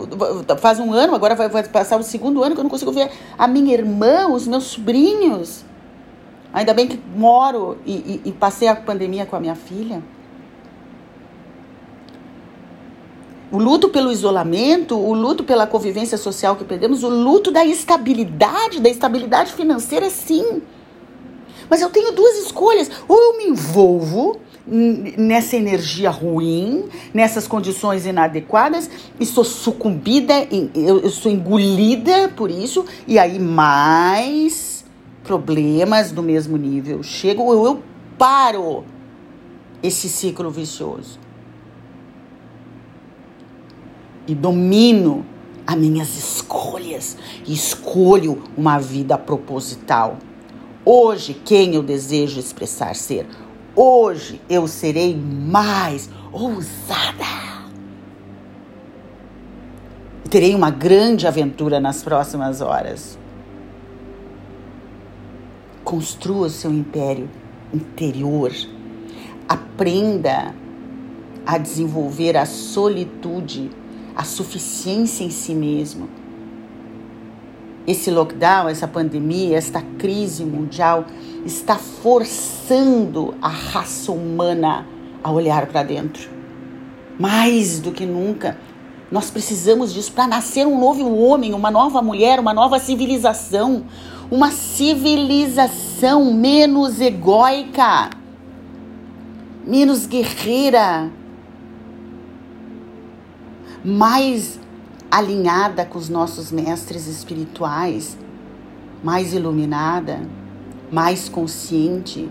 [0.58, 3.10] Faz um ano, agora vai, vai passar o segundo ano que eu não consigo ver
[3.38, 5.64] a minha irmã, os meus sobrinhos.
[6.52, 10.02] Ainda bem que moro e, e, e passei a pandemia com a minha filha.
[13.50, 18.80] O luto pelo isolamento, o luto pela convivência social que perdemos, o luto da estabilidade,
[18.80, 20.62] da estabilidade financeira, sim.
[21.68, 22.90] Mas eu tenho duas escolhas.
[23.08, 28.88] Ou eu me envolvo nessa energia ruim, nessas condições inadequadas,
[29.18, 30.34] e sou sucumbida,
[30.74, 34.81] eu, sou engolida por isso, e aí mais
[35.22, 37.82] problemas do mesmo nível chegam, ou eu
[38.18, 38.84] paro
[39.82, 41.18] esse ciclo vicioso
[44.26, 45.24] e domino
[45.66, 47.16] as minhas escolhas
[47.46, 50.18] e escolho uma vida proposital.
[50.84, 53.26] Hoje, quem eu desejo expressar ser?
[53.74, 57.42] Hoje eu serei mais ousada.
[60.28, 63.18] Terei uma grande aventura nas próximas horas.
[65.92, 67.28] Construa o seu império
[67.70, 68.50] interior.
[69.46, 70.54] Aprenda
[71.44, 73.70] a desenvolver a solitude
[74.16, 76.08] a suficiência em si mesmo.
[77.86, 81.04] esse lockdown, essa pandemia, esta crise mundial
[81.44, 84.86] está forçando a raça humana
[85.22, 86.30] a olhar para dentro.
[87.18, 88.56] Mais do que nunca,
[89.10, 93.84] nós precisamos disso para nascer um novo homem, uma nova mulher, uma nova civilização,
[94.32, 98.08] uma civilização menos egóica,
[99.62, 101.12] menos guerreira,
[103.84, 104.58] mais
[105.10, 108.16] alinhada com os nossos mestres espirituais,
[109.04, 110.26] mais iluminada,
[110.90, 112.26] mais consciente.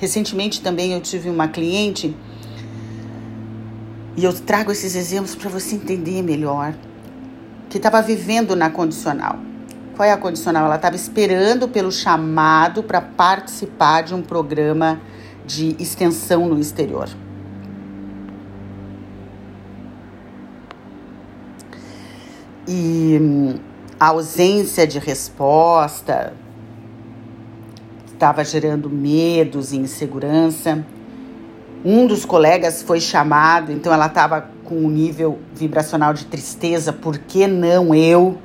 [0.00, 2.16] Recentemente também eu tive uma cliente
[4.16, 6.74] e eu trago esses exemplos para você entender melhor
[7.68, 9.38] que estava vivendo na condicional.
[9.94, 10.64] Qual é a condicional?
[10.66, 15.00] Ela estava esperando pelo chamado para participar de um programa
[15.44, 17.08] de extensão no exterior.
[22.66, 23.54] E hum,
[23.98, 26.32] a ausência de resposta
[28.06, 30.84] estava gerando medos e insegurança.
[31.88, 37.16] Um dos colegas foi chamado, então ela estava com um nível vibracional de tristeza, por
[37.16, 38.38] que não eu?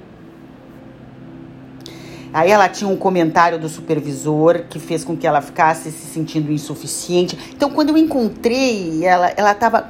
[2.31, 6.51] Aí ela tinha um comentário do supervisor que fez com que ela ficasse se sentindo
[6.51, 7.35] insuficiente.
[7.51, 9.89] Então, quando eu encontrei ela, ela estava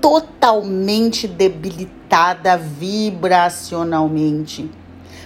[0.00, 4.68] totalmente debilitada vibracionalmente,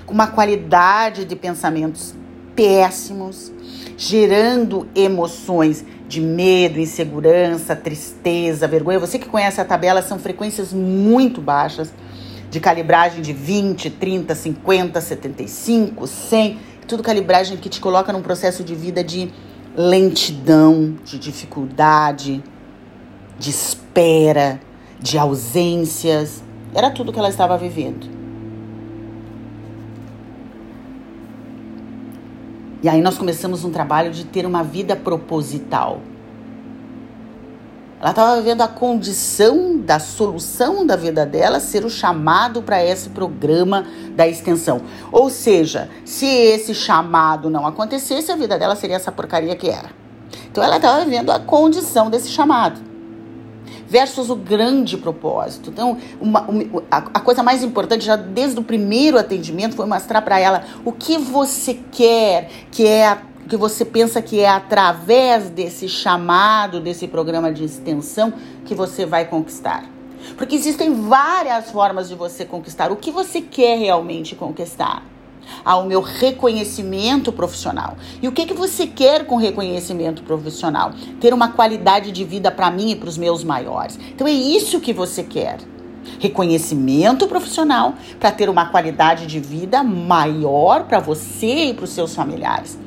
[0.05, 2.15] com uma qualidade de pensamentos
[2.55, 3.51] péssimos,
[3.97, 8.99] gerando emoções de medo, insegurança, tristeza, vergonha.
[8.99, 11.93] Você que conhece a tabela, são frequências muito baixas,
[12.51, 18.63] de calibragem de 20, 30, 50, 75, 100, tudo calibragem que te coloca num processo
[18.63, 19.31] de vida de
[19.77, 22.43] lentidão, de dificuldade,
[23.39, 24.61] de espera,
[25.01, 26.43] de ausências.
[26.73, 28.16] Era tudo que ela estava vivendo.
[32.87, 36.01] E aí nós começamos um trabalho de ter uma vida proposital.
[38.01, 43.09] Ela estava vivendo a condição da solução da vida dela ser o chamado para esse
[43.09, 43.85] programa
[44.15, 44.83] da extensão.
[45.11, 49.91] Ou seja, se esse chamado não acontecesse, a vida dela seria essa porcaria que era.
[50.49, 52.86] Então ela estava vivendo a condição desse chamado
[53.89, 55.71] versus o grande propósito.
[55.71, 60.23] Então, uma, uma, a, a, coisa mais importante, já desde o primeiro atendimento, foi mostrar
[60.23, 63.19] para ela o que você quer, que é a,
[63.49, 68.33] que você pensa que é através desse chamado, desse programa de extensão,
[68.65, 69.85] que você vai conquistar.
[70.37, 75.05] Porque existem várias formas de você conquistar o que você quer realmente conquistar
[75.65, 77.97] ao meu reconhecimento profissional.
[78.23, 80.93] E o que, que você quer com reconhecimento profissional?
[81.21, 83.99] Ter uma qualidade de vida para mim e para os meus maiores.
[84.15, 85.59] Então é isso que você quer.
[86.19, 92.15] Reconhecimento profissional para ter uma qualidade de vida maior para você e para os seus
[92.15, 92.79] familiares.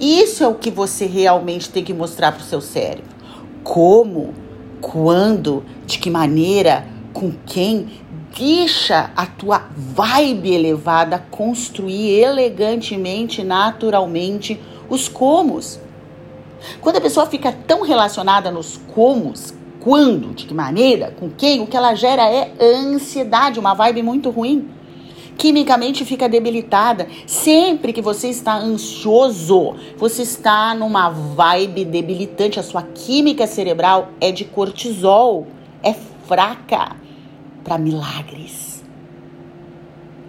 [0.00, 3.14] Isso é o que você realmente tem que mostrar para o seu cérebro.
[3.62, 4.34] Como,
[4.80, 7.88] quando, de que maneira, com quem
[8.36, 15.78] deixa a tua vibe elevada construir elegantemente, naturalmente os comos.
[16.80, 21.66] Quando a pessoa fica tão relacionada nos comos, quando, de que maneira, com quem, o
[21.66, 24.68] que ela gera é ansiedade, uma vibe muito ruim.
[25.36, 27.06] Quimicamente fica debilitada.
[27.26, 32.58] Sempre que você está ansioso, você está numa vibe debilitante.
[32.58, 35.46] A sua química cerebral é de cortisol,
[35.82, 35.92] é
[36.26, 37.03] fraca
[37.64, 38.84] para milagres,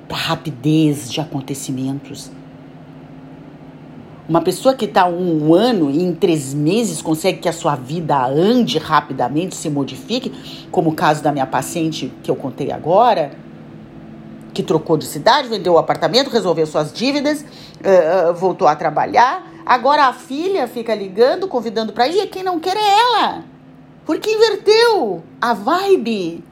[0.08, 2.32] para rapidez de acontecimentos.
[4.28, 8.26] Uma pessoa que está um ano e em três meses consegue que a sua vida
[8.26, 13.34] ande rapidamente, se modifique, como o caso da minha paciente que eu contei agora,
[14.52, 19.52] que trocou de cidade, vendeu o apartamento, resolveu suas dívidas, uh, uh, voltou a trabalhar.
[19.64, 23.44] Agora a filha fica ligando, convidando para ir, e quem não quer é ela.
[24.06, 26.44] Porque inverteu a vibe.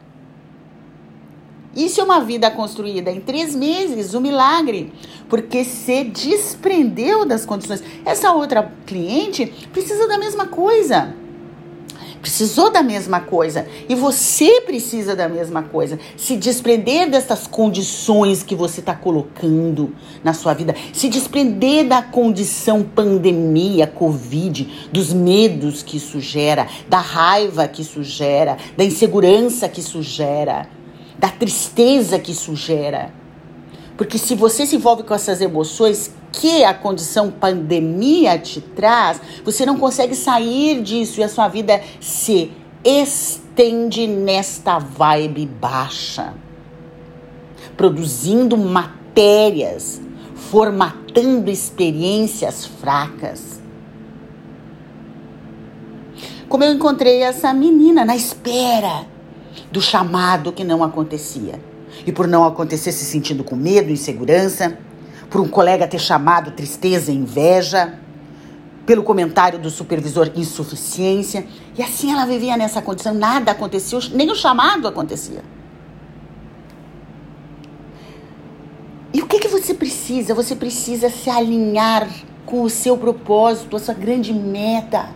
[1.76, 4.94] Isso é uma vida construída em três meses, um milagre,
[5.28, 7.84] porque se desprendeu das condições.
[8.06, 11.16] Essa outra cliente precisa da mesma coisa.
[12.22, 13.68] Precisou da mesma coisa.
[13.90, 16.00] E você precisa da mesma coisa.
[16.16, 19.94] Se desprender dessas condições que você está colocando
[20.24, 20.74] na sua vida.
[20.94, 28.02] Se desprender da condição pandemia, Covid, dos medos que isso gera, da raiva que isso
[28.04, 30.70] gera, da insegurança que isso gera
[31.24, 33.10] da tristeza que isso gera.
[33.96, 39.66] Porque se você se envolve com essas emoções que a condição pandemia te traz, você
[39.66, 42.52] não consegue sair disso e a sua vida se
[42.84, 46.34] estende nesta vibe baixa,
[47.78, 50.02] produzindo matérias,
[50.36, 53.62] formatando experiências fracas.
[56.50, 59.13] Como eu encontrei essa menina na espera
[59.72, 61.60] do chamado que não acontecia.
[62.06, 64.78] E por não acontecer, se sentindo com medo, insegurança,
[65.30, 68.00] por um colega ter chamado tristeza e inveja,
[68.86, 71.46] pelo comentário do supervisor insuficiência.
[71.78, 75.44] E assim ela vivia nessa condição, nada acontecia, nem o chamado acontecia.
[79.14, 80.34] E o que, que você precisa?
[80.34, 82.10] Você precisa se alinhar
[82.46, 85.10] com o seu propósito, a sua grande meta.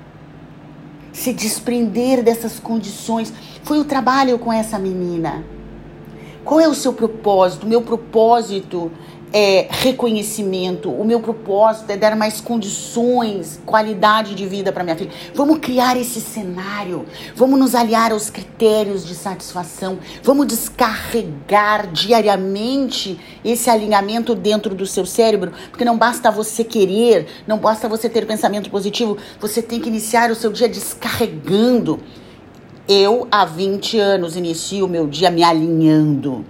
[1.18, 3.34] Se desprender dessas condições.
[3.64, 5.44] Foi o trabalho com essa menina.
[6.46, 7.66] Qual é o seu propósito?
[7.66, 8.92] Meu propósito
[9.34, 10.90] é, reconhecimento.
[10.90, 15.12] O meu propósito é dar mais condições, qualidade de vida para minha filha.
[15.34, 17.06] Vamos criar esse cenário.
[17.36, 20.00] Vamos nos aliar aos critérios de satisfação.
[20.24, 27.58] Vamos descarregar diariamente esse alinhamento dentro do seu cérebro, porque não basta você querer, não
[27.58, 32.00] basta você ter pensamento positivo, você tem que iniciar o seu dia descarregando.
[32.88, 36.46] Eu, há 20 anos, inicio o meu dia me alinhando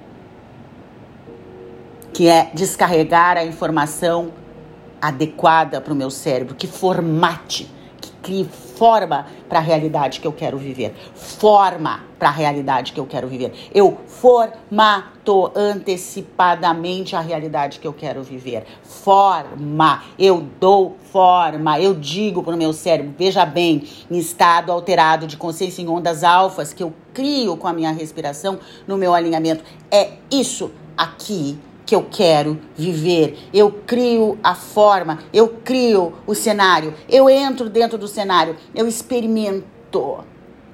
[2.17, 4.31] que é descarregar a informação
[4.99, 10.33] adequada para o meu cérebro, que formate, que crie forma para a realidade que eu
[10.33, 13.53] quero viver, forma para a realidade que eu quero viver.
[13.71, 18.65] Eu formato antecipadamente a realidade que eu quero viver.
[18.81, 25.27] Forma, eu dou forma, eu digo para o meu cérebro, veja bem, em estado alterado
[25.27, 28.57] de consciência em ondas alfas que eu crio com a minha respiração
[28.87, 29.63] no meu alinhamento.
[29.91, 33.49] É isso aqui que eu quero viver.
[33.53, 40.17] Eu crio a forma, eu crio o cenário, eu entro dentro do cenário, eu experimento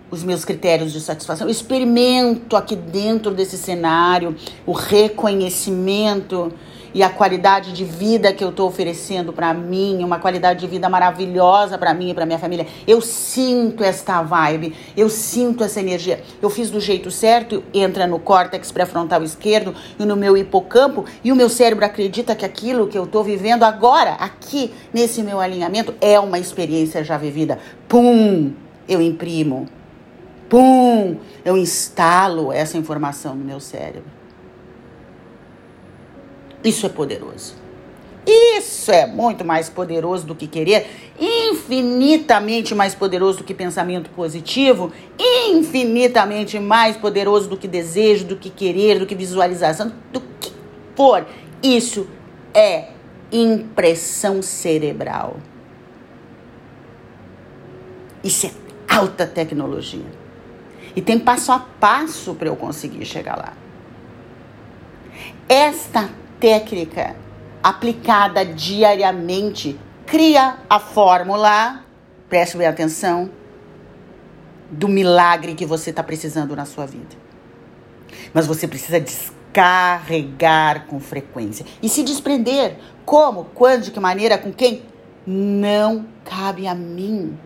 [0.09, 4.35] os meus critérios de satisfação, eu experimento aqui dentro desse cenário
[4.65, 6.51] o reconhecimento
[6.93, 10.87] e a qualidade de vida que eu estou oferecendo para mim, uma qualidade de vida
[10.87, 12.67] maravilhosa para mim e para minha família.
[12.87, 16.21] Eu sinto esta vibe, eu sinto essa energia.
[16.41, 21.31] Eu fiz do jeito certo, entra no córtex pré-frontal esquerdo e no meu hipocampo, e
[21.31, 25.93] o meu cérebro acredita que aquilo que eu estou vivendo agora, aqui nesse meu alinhamento,
[25.99, 27.59] é uma experiência já vivida.
[27.87, 28.53] Pum!
[28.87, 29.67] Eu imprimo.
[30.49, 31.17] Pum!
[31.43, 34.22] Eu instalo essa informação no meu cérebro.
[36.63, 37.55] Isso é poderoso.
[38.25, 40.87] Isso é muito mais poderoso do que querer,
[41.19, 48.49] infinitamente mais poderoso do que pensamento positivo, infinitamente mais poderoso do que desejo, do que
[48.49, 50.53] querer, do que visualização, do que
[50.95, 51.25] for.
[51.61, 52.07] Isso
[52.53, 52.89] é
[53.29, 55.37] impressão cerebral.
[58.23, 58.51] Isso é
[58.87, 60.23] alta tecnologia.
[60.95, 63.53] E tem passo a passo para eu conseguir chegar lá.
[65.49, 66.09] Esta
[66.43, 67.15] técnica
[67.63, 71.85] aplicada diariamente cria a fórmula,
[72.27, 73.29] preste bem atenção,
[74.69, 77.15] do milagre que você está precisando na sua vida.
[78.33, 82.75] Mas você precisa descarregar com frequência e se desprender.
[83.05, 84.83] Como, quando, de que maneira, com quem?
[85.25, 87.39] Não cabe a mim.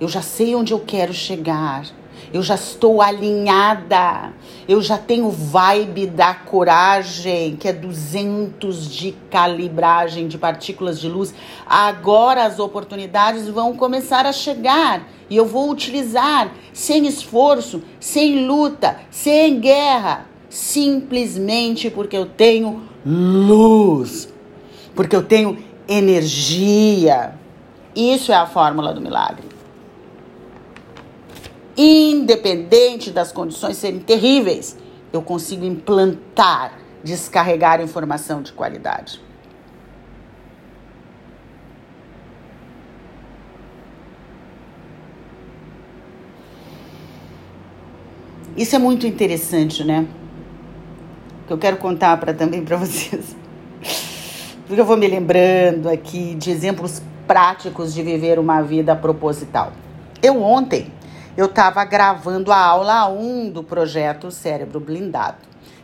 [0.00, 1.84] Eu já sei onde eu quero chegar
[2.32, 4.32] eu já estou alinhada,
[4.68, 11.34] eu já tenho vibe da coragem, que é 200 de calibragem de partículas de luz.
[11.66, 19.00] Agora as oportunidades vão começar a chegar e eu vou utilizar sem esforço, sem luta,
[19.10, 24.28] sem guerra, simplesmente porque eu tenho luz,
[24.94, 25.58] porque eu tenho
[25.88, 27.34] energia.
[27.96, 29.57] Isso é a fórmula do milagre
[31.78, 34.76] independente das condições serem terríveis,
[35.12, 39.20] eu consigo implantar, descarregar informação de qualidade.
[48.56, 50.04] Isso é muito interessante, né?
[51.46, 53.36] Que eu quero contar para também para vocês.
[54.66, 59.72] Porque eu vou me lembrando aqui de exemplos práticos de viver uma vida proposital.
[60.20, 60.90] Eu ontem
[61.38, 65.36] eu estava gravando a aula 1 do projeto Cérebro Blindado.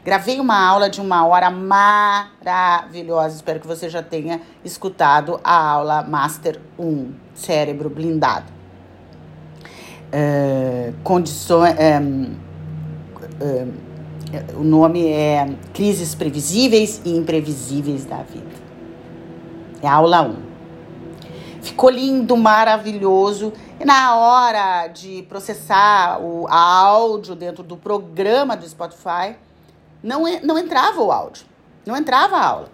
[0.05, 3.37] Gravei uma aula de uma hora maravilhosa.
[3.37, 8.47] Espero que você já tenha escutado a aula Master 1, Cérebro Blindado.
[10.11, 11.79] É, condições.
[11.79, 12.03] É,
[13.41, 13.67] é,
[14.57, 18.57] o nome é Crises Previsíveis e Imprevisíveis da Vida.
[19.81, 20.35] É a aula 1.
[21.63, 23.53] Ficou lindo, maravilhoso
[23.85, 29.37] na hora de processar o áudio dentro do programa do Spotify,
[30.03, 31.47] não, não entrava o áudio,
[31.87, 32.69] não entrava a aula.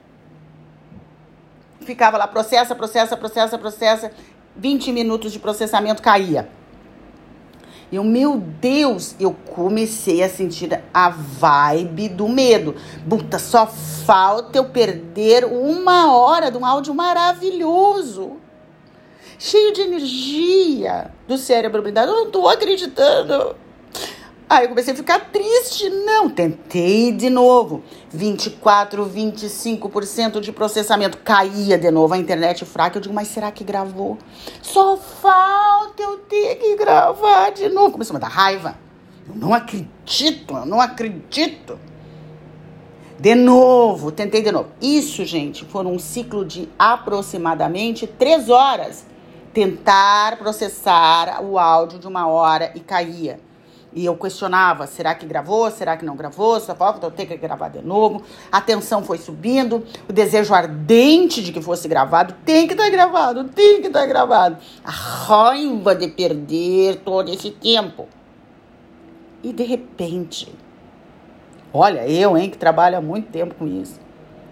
[1.80, 4.12] Ficava lá, processa, processa, processa, processa,
[4.56, 6.48] 20 minutos de processamento caía.
[7.90, 12.76] E eu, meu Deus, eu comecei a sentir a vibe do medo.
[13.08, 18.36] Puta, só falta eu perder uma hora de um áudio maravilhoso.
[19.42, 22.12] Cheio de energia do cérebro blindado.
[22.12, 23.56] Eu não tô acreditando.
[24.46, 25.88] Aí eu comecei a ficar triste.
[25.88, 27.82] Não, tentei de novo.
[28.10, 31.16] 24, 25% de processamento.
[31.16, 32.98] Caía de novo a internet fraca.
[32.98, 34.18] Eu digo, mas será que gravou?
[34.60, 37.92] Só falta eu ter que gravar de novo.
[37.92, 38.76] Começou a me dar raiva.
[39.26, 41.78] Eu não acredito, eu não acredito.
[43.18, 44.68] De novo, tentei de novo.
[44.82, 49.08] Isso, gente, foi um ciclo de aproximadamente três horas.
[49.52, 53.38] Tentar processar o áudio de uma hora e caía.
[53.92, 55.68] E eu questionava, será que gravou?
[55.70, 56.60] Será que não gravou?
[56.60, 58.22] Só falta eu ter que gravar de novo.
[58.50, 62.90] A tensão foi subindo, o desejo ardente de que fosse gravado, tem que estar tá
[62.90, 64.58] gravado, tem que estar tá gravado.
[64.84, 68.06] A raiva de perder todo esse tempo.
[69.42, 70.54] E de repente,
[71.72, 73.98] olha, eu, hein, que trabalho há muito tempo com isso,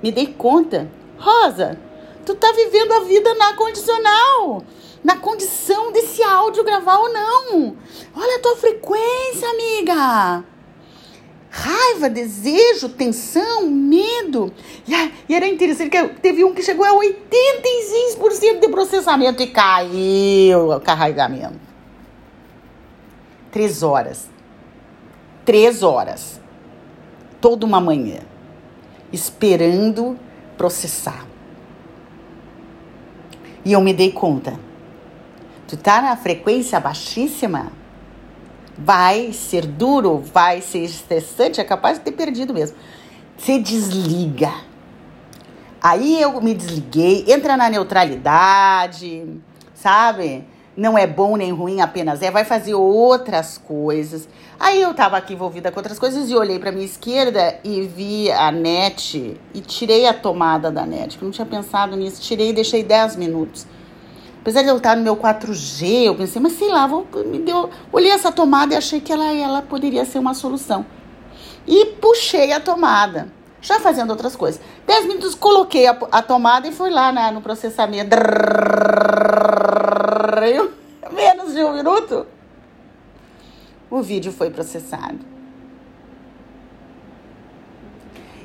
[0.03, 1.78] me dei conta, Rosa,
[2.24, 4.62] tu tá vivendo a vida na condicional
[5.03, 7.76] na condição desse áudio gravar ou não.
[8.14, 10.44] Olha a tua frequência, amiga.
[11.51, 14.53] Raiva, desejo, tensão, medo.
[14.86, 20.80] E, era interessante que teve um que chegou a 86% de processamento e caiu o
[20.80, 21.59] carregamento.
[23.51, 24.28] Três horas.
[25.44, 26.40] Três horas.
[27.40, 28.20] Toda uma manhã.
[29.11, 30.18] Esperando
[30.57, 31.26] processar.
[33.64, 34.68] E eu me dei conta
[35.69, 37.71] tu tá na frequência baixíssima,
[38.77, 42.77] vai ser duro, vai ser estressante, é capaz de ter perdido mesmo.
[43.37, 44.53] Você desliga.
[45.81, 49.29] Aí eu me desliguei, entra na neutralidade,
[49.75, 50.45] sabe?
[50.75, 54.29] Não é bom nem ruim, apenas é, vai fazer outras coisas.
[54.59, 58.31] Aí eu tava aqui envolvida com outras coisas e olhei para minha esquerda e vi
[58.31, 62.53] a net e tirei a tomada da net, eu não tinha pensado nisso, tirei e
[62.53, 63.66] deixei 10 minutos.
[64.49, 67.68] Apesar de eu estar no meu 4G, eu pensei, mas sei lá, vou, me deu,
[67.92, 70.86] olhei essa tomada e achei que ela, ela poderia ser uma solução.
[71.66, 73.30] E puxei a tomada,
[73.61, 74.59] já fazendo outras coisas.
[74.86, 78.16] Dez minutos, coloquei a, a tomada e fui lá né, no processamento.
[81.12, 82.26] Menos de um minuto,
[83.90, 85.18] o vídeo foi processado.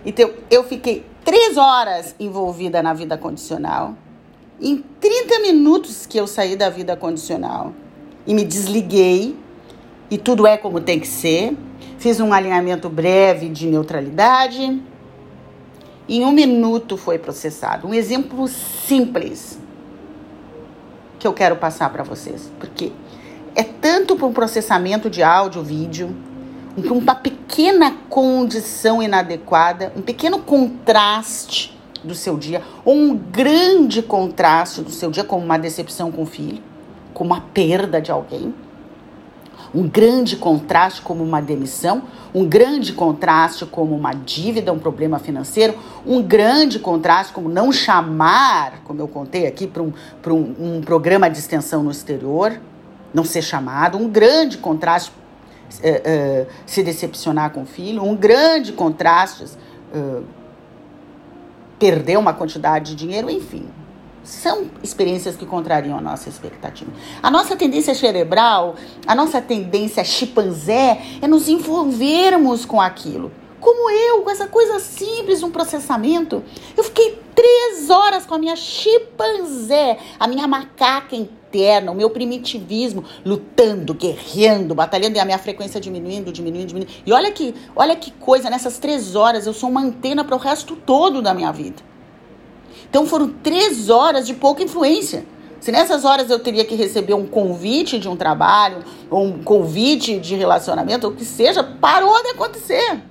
[0.06, 3.96] Então, eu fiquei três horas envolvida na vida condicional
[4.70, 7.74] em 30 minutos que eu saí da vida condicional
[8.26, 9.36] e me desliguei,
[10.10, 11.58] e tudo é como tem que ser,
[11.98, 14.82] fiz um alinhamento breve de neutralidade,
[16.08, 17.88] em um minuto foi processado.
[17.88, 19.60] Um exemplo simples
[21.20, 22.92] que eu quero passar para vocês, porque
[23.56, 26.16] é tanto para um processamento de áudio, vídeo,
[26.78, 31.74] uma pequena condição inadequada, um pequeno contraste
[32.04, 36.26] do seu dia, ou um grande contraste do seu dia, como uma decepção com o
[36.26, 36.62] filho,
[37.14, 38.54] como a perda de alguém,
[39.74, 45.76] um grande contraste como uma demissão, um grande contraste como uma dívida, um problema financeiro,
[46.06, 49.94] um grande contraste como não chamar, como eu contei aqui, para um,
[50.28, 52.60] um, um programa de extensão no exterior,
[53.14, 58.74] não ser chamado, um grande contraste uh, uh, se decepcionar com o filho, um grande
[58.74, 60.24] contraste uh,
[61.84, 63.68] perder uma quantidade de dinheiro, enfim.
[64.24, 66.90] São experiências que contrariam a nossa expectativa.
[67.22, 68.76] A nossa tendência cerebral,
[69.06, 73.34] a nossa tendência chimpanzé é nos envolvermos com aquilo.
[73.60, 76.42] Como eu, com essa coisa simples, um processamento.
[76.78, 81.43] Eu fiquei três horas com a minha chimpanzé, a minha macaca interna,
[81.92, 86.94] o meu primitivismo, lutando, guerreando, batalhando e a minha frequência diminuindo, diminuindo, diminuindo.
[87.06, 90.40] E olha que, olha que coisa, nessas três horas eu sou uma antena para o
[90.40, 91.84] resto todo da minha vida.
[92.90, 95.26] Então foram três horas de pouca influência.
[95.60, 100.20] Se nessas horas eu teria que receber um convite de um trabalho, ou um convite
[100.20, 103.02] de relacionamento, ou o que seja, parou de acontecer.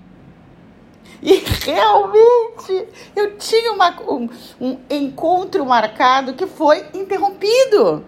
[1.22, 4.28] E realmente eu tinha uma, um,
[4.60, 8.04] um encontro marcado que foi interrompido.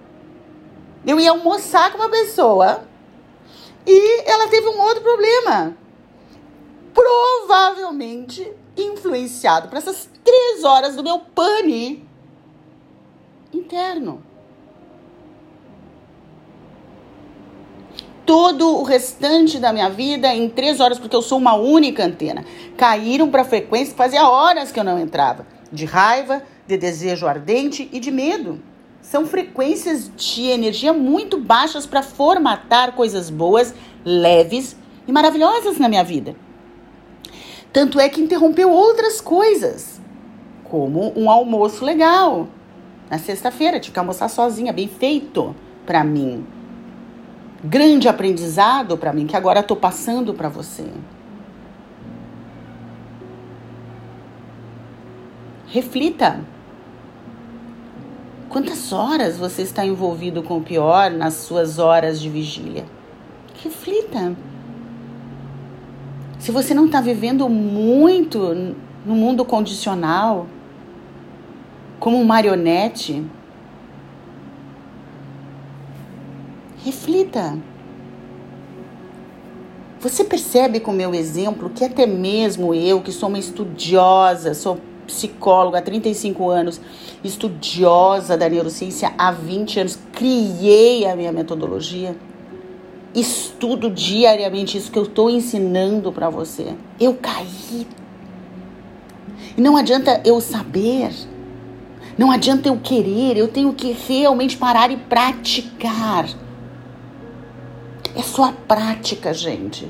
[1.07, 2.85] Eu ia almoçar com uma pessoa
[3.87, 5.77] e ela teve um outro problema.
[6.93, 12.09] Provavelmente influenciado por essas três horas do meu pane
[13.53, 14.23] interno.
[18.27, 22.45] todo o restante da minha vida em três horas, porque eu sou uma única antena.
[22.77, 25.47] Caíram para frequência fazia horas que eu não entrava.
[25.71, 28.61] De raiva, de desejo ardente e de medo.
[29.05, 33.75] São frequências de energia muito baixas para formatar coisas boas,
[34.05, 34.77] leves
[35.07, 36.35] e maravilhosas na minha vida.
[37.73, 40.01] Tanto é que interrompeu outras coisas,
[40.65, 42.49] como um almoço legal.
[43.11, 46.45] Na sexta-feira, tive que almoçar sozinha, bem feito para mim
[47.65, 50.87] grande aprendizado para mim que agora estou passando para você.
[55.67, 56.45] Reflita.
[58.55, 62.85] Quantas horas você está envolvido com o pior nas suas horas de vigília?
[63.61, 64.37] Reflita.
[66.39, 68.55] Se você não está vivendo muito
[69.05, 70.47] no mundo condicional,
[71.99, 73.25] como um marionete,
[76.85, 77.59] Reflita.
[79.99, 84.79] Você percebe com o meu exemplo que até mesmo eu, que sou uma estudiosa, sou
[85.07, 86.81] psicóloga há 35 anos,
[87.23, 92.17] estudiosa da neurociência há 20 anos, criei a minha metodologia,
[93.15, 96.75] estudo diariamente isso que eu estou ensinando para você.
[96.99, 97.87] Eu caí.
[99.57, 101.13] E não adianta eu saber,
[102.19, 106.29] não adianta eu querer, eu tenho que realmente parar e praticar.
[108.17, 109.89] É só a prática, gente,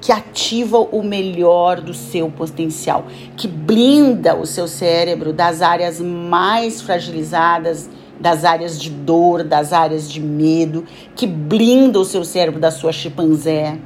[0.00, 6.80] que ativa o melhor do seu potencial, que blinda o seu cérebro das áreas mais
[6.80, 7.88] fragilizadas,
[8.20, 10.84] das áreas de dor, das áreas de medo,
[11.14, 13.78] que blinda o seu cérebro da sua chimpanzé.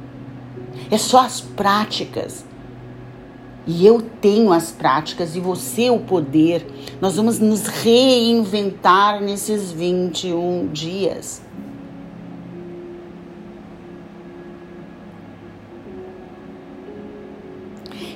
[0.89, 2.45] É só as práticas.
[3.65, 6.65] E eu tenho as práticas e você o poder.
[6.99, 11.41] Nós vamos nos reinventar nesses 21 dias.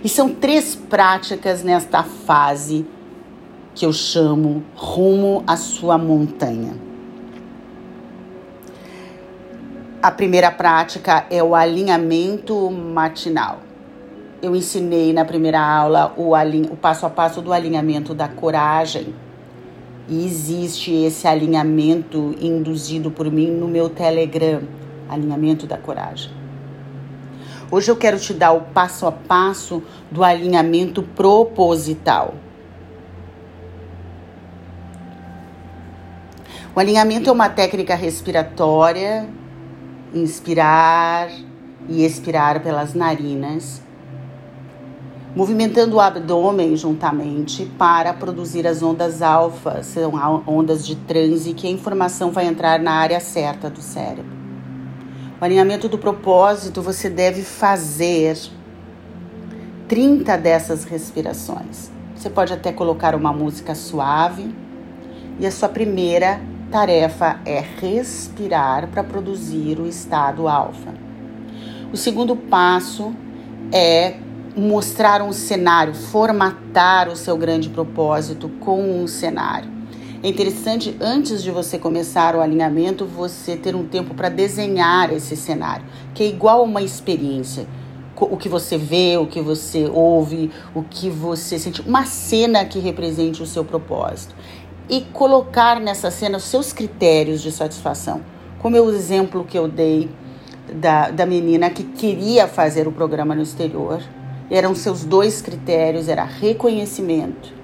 [0.04, 2.86] E são três práticas nesta fase
[3.74, 6.76] que eu chamo rumo à sua montanha.
[10.02, 13.60] A primeira prática é o alinhamento matinal.
[14.41, 19.14] Eu ensinei na primeira aula o, o passo a passo do alinhamento da coragem.
[20.08, 24.62] E existe esse alinhamento induzido por mim no meu Telegram,
[25.10, 26.37] alinhamento da coragem.
[27.70, 32.34] Hoje eu quero te dar o passo a passo do alinhamento proposital.
[36.74, 39.28] O alinhamento é uma técnica respiratória,
[40.13, 41.28] inspirar
[41.89, 43.82] e expirar pelas narinas,
[45.36, 50.13] movimentando o abdômen juntamente para produzir as ondas alfa, são
[50.47, 54.37] ondas de transe que a informação vai entrar na área certa do cérebro.
[55.40, 58.36] O alinhamento do propósito você deve fazer
[59.88, 61.92] 30 dessas respirações.
[62.16, 64.50] Você pode até colocar uma música suave.
[65.40, 70.96] E a sua primeira tarefa é respirar para produzir o estado alfa.
[71.94, 73.14] O segundo passo
[73.72, 74.16] é
[74.56, 79.76] mostrar um cenário, formatar o seu grande propósito com um cenário.
[80.24, 85.38] É interessante, antes de você começar o alinhamento, você ter um tempo para desenhar esse
[85.38, 87.68] cenário, que é igual uma experiência.
[88.20, 91.82] O que você vê, o que você ouve, o que você sente.
[91.82, 94.34] Uma cena que represente o seu propósito.
[94.89, 98.22] E colocar nessa cena os seus critérios de satisfação.
[98.57, 100.09] Como é o exemplo que eu dei
[100.74, 104.01] da, da menina que queria fazer o programa no exterior.
[104.49, 107.57] Eram seus dois critérios, era reconhecimento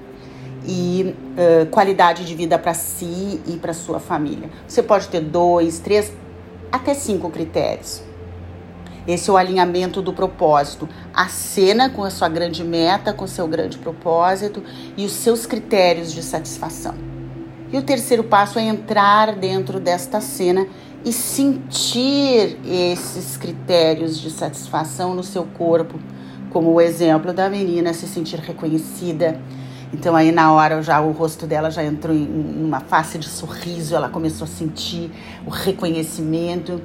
[0.66, 4.50] e uh, qualidade de vida para si e para sua família.
[4.68, 6.12] Você pode ter dois, três,
[6.72, 8.02] até cinco critérios.
[9.08, 10.88] Esse é o alinhamento do propósito.
[11.14, 14.64] A cena com a sua grande meta, com o seu grande propósito
[14.96, 16.96] e os seus critérios de satisfação.
[17.72, 20.68] E o terceiro passo é entrar dentro desta cena
[21.04, 26.00] e sentir esses critérios de satisfação no seu corpo,
[26.50, 29.42] como o exemplo da menina se sentir reconhecida,
[29.94, 32.28] então aí na hora já o rosto dela já entrou em
[32.64, 35.12] uma face de sorriso, ela começou a sentir
[35.46, 36.82] o reconhecimento.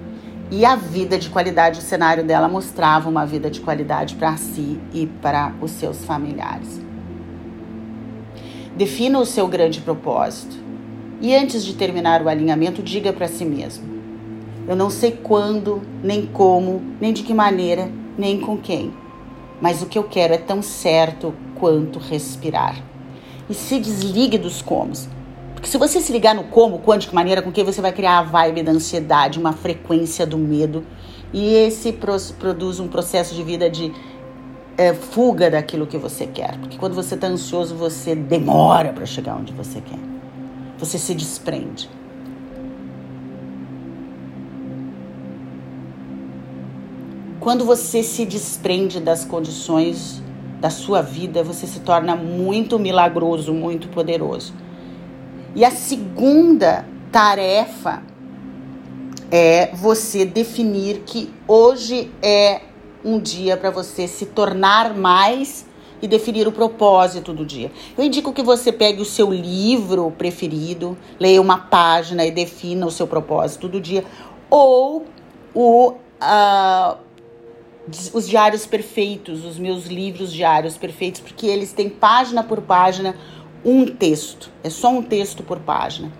[0.51, 4.79] E a vida de qualidade, o cenário dela mostrava uma vida de qualidade para si
[4.93, 6.81] e para os seus familiares.
[8.77, 10.57] Defina o seu grande propósito.
[11.21, 13.85] E antes de terminar o alinhamento, diga para si mesmo:
[14.67, 18.93] Eu não sei quando, nem como, nem de que maneira, nem com quem,
[19.61, 22.77] mas o que eu quero é tão certo quanto respirar
[23.49, 25.09] e se desligue dos comos.
[25.55, 28.23] Porque se você se ligar no como, quântico, maneira com que você vai criar a
[28.23, 30.85] vibe da ansiedade, uma frequência do medo,
[31.33, 31.93] e esse
[32.39, 33.93] produz um processo de vida de
[34.77, 36.57] é, fuga daquilo que você quer.
[36.59, 39.99] Porque quando você está ansioso, você demora para chegar onde você quer.
[40.79, 41.91] Você se desprende.
[47.41, 50.23] Quando você se desprende das condições
[50.61, 54.53] da sua vida, você se torna muito milagroso, muito poderoso.
[55.55, 58.03] E a segunda tarefa
[59.31, 62.63] é você definir que hoje é
[63.05, 65.67] um dia para você se tornar mais
[66.01, 67.71] e definir o propósito do dia.
[67.97, 72.91] Eu indico que você pegue o seu livro preferido, leia uma página e defina o
[72.91, 74.05] seu propósito do dia,
[74.49, 75.07] ou
[75.55, 76.97] o, uh,
[78.13, 83.17] os diários perfeitos, os meus livros diários perfeitos, porque eles têm página por página
[83.65, 86.13] um texto, é só um texto por página.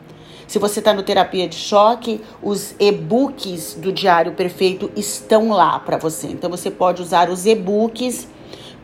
[0.47, 5.99] Se você está no terapia de choque, os e-books do Diário Perfeito estão lá para
[5.99, 6.27] você.
[6.29, 8.27] Então você pode usar os e-books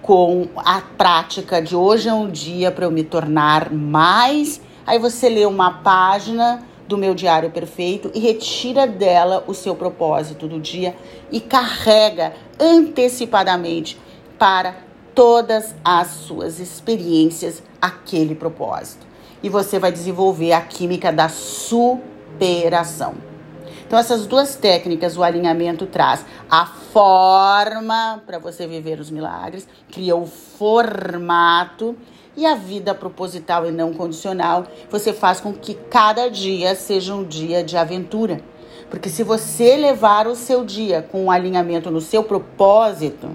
[0.02, 4.60] com a prática de hoje é um dia para eu me tornar mais.
[4.86, 10.46] Aí você lê uma página do meu diário perfeito e retira dela o seu propósito
[10.46, 10.94] do dia
[11.30, 13.98] e carrega antecipadamente
[14.38, 14.76] para
[15.14, 19.06] todas as suas experiências aquele propósito
[19.42, 23.14] e você vai desenvolver a química da superação.
[23.86, 30.16] Então, essas duas técnicas, o alinhamento traz a forma para você viver os milagres, cria
[30.16, 31.94] o formato
[32.36, 37.24] e a vida proposital e não condicional, você faz com que cada dia seja um
[37.24, 38.40] dia de aventura.
[38.90, 43.30] Porque se você levar o seu dia com um alinhamento no seu propósito,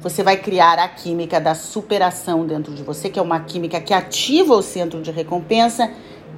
[0.00, 3.94] você vai criar a química da superação dentro de você, que é uma química que
[3.94, 5.90] ativa o centro de recompensa,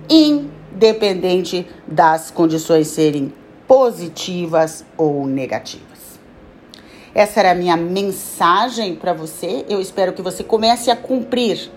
[0.08, 3.32] independente das condições serem
[3.66, 5.93] positivas ou negativas.
[7.14, 9.64] Essa era a minha mensagem para você.
[9.68, 11.70] Eu espero que você comece a cumprir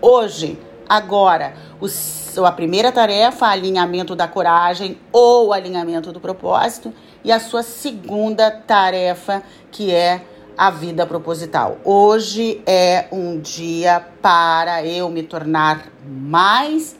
[0.00, 0.58] hoje,
[0.88, 7.62] agora, o, a primeira tarefa, alinhamento da coragem ou alinhamento do propósito, e a sua
[7.62, 10.22] segunda tarefa, que é
[10.56, 11.78] a vida proposital.
[11.84, 16.96] Hoje é um dia para eu me tornar mais.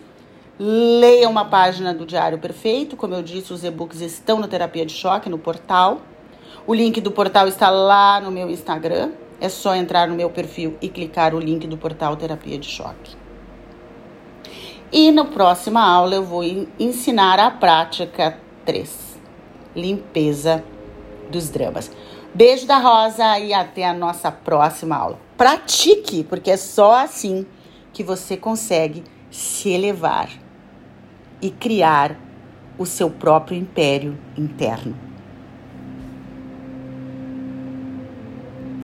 [0.59, 2.97] Leia uma página do Diário Perfeito.
[2.97, 6.03] Como eu disse, os e-books estão no Terapia de Choque, no portal.
[6.67, 9.13] O link do portal está lá no meu Instagram.
[9.39, 13.15] É só entrar no meu perfil e clicar o link do portal Terapia de Choque.
[14.91, 16.43] E na próxima aula eu vou
[16.79, 19.19] ensinar a prática 3,
[19.77, 20.65] limpeza
[21.31, 21.91] dos dramas.
[22.33, 25.19] Beijo da Rosa e até a nossa próxima aula.
[25.37, 27.45] Pratique, porque é só assim
[27.93, 30.31] que você consegue se elevar
[31.43, 32.17] e criar
[32.79, 35.04] o seu próprio império interno.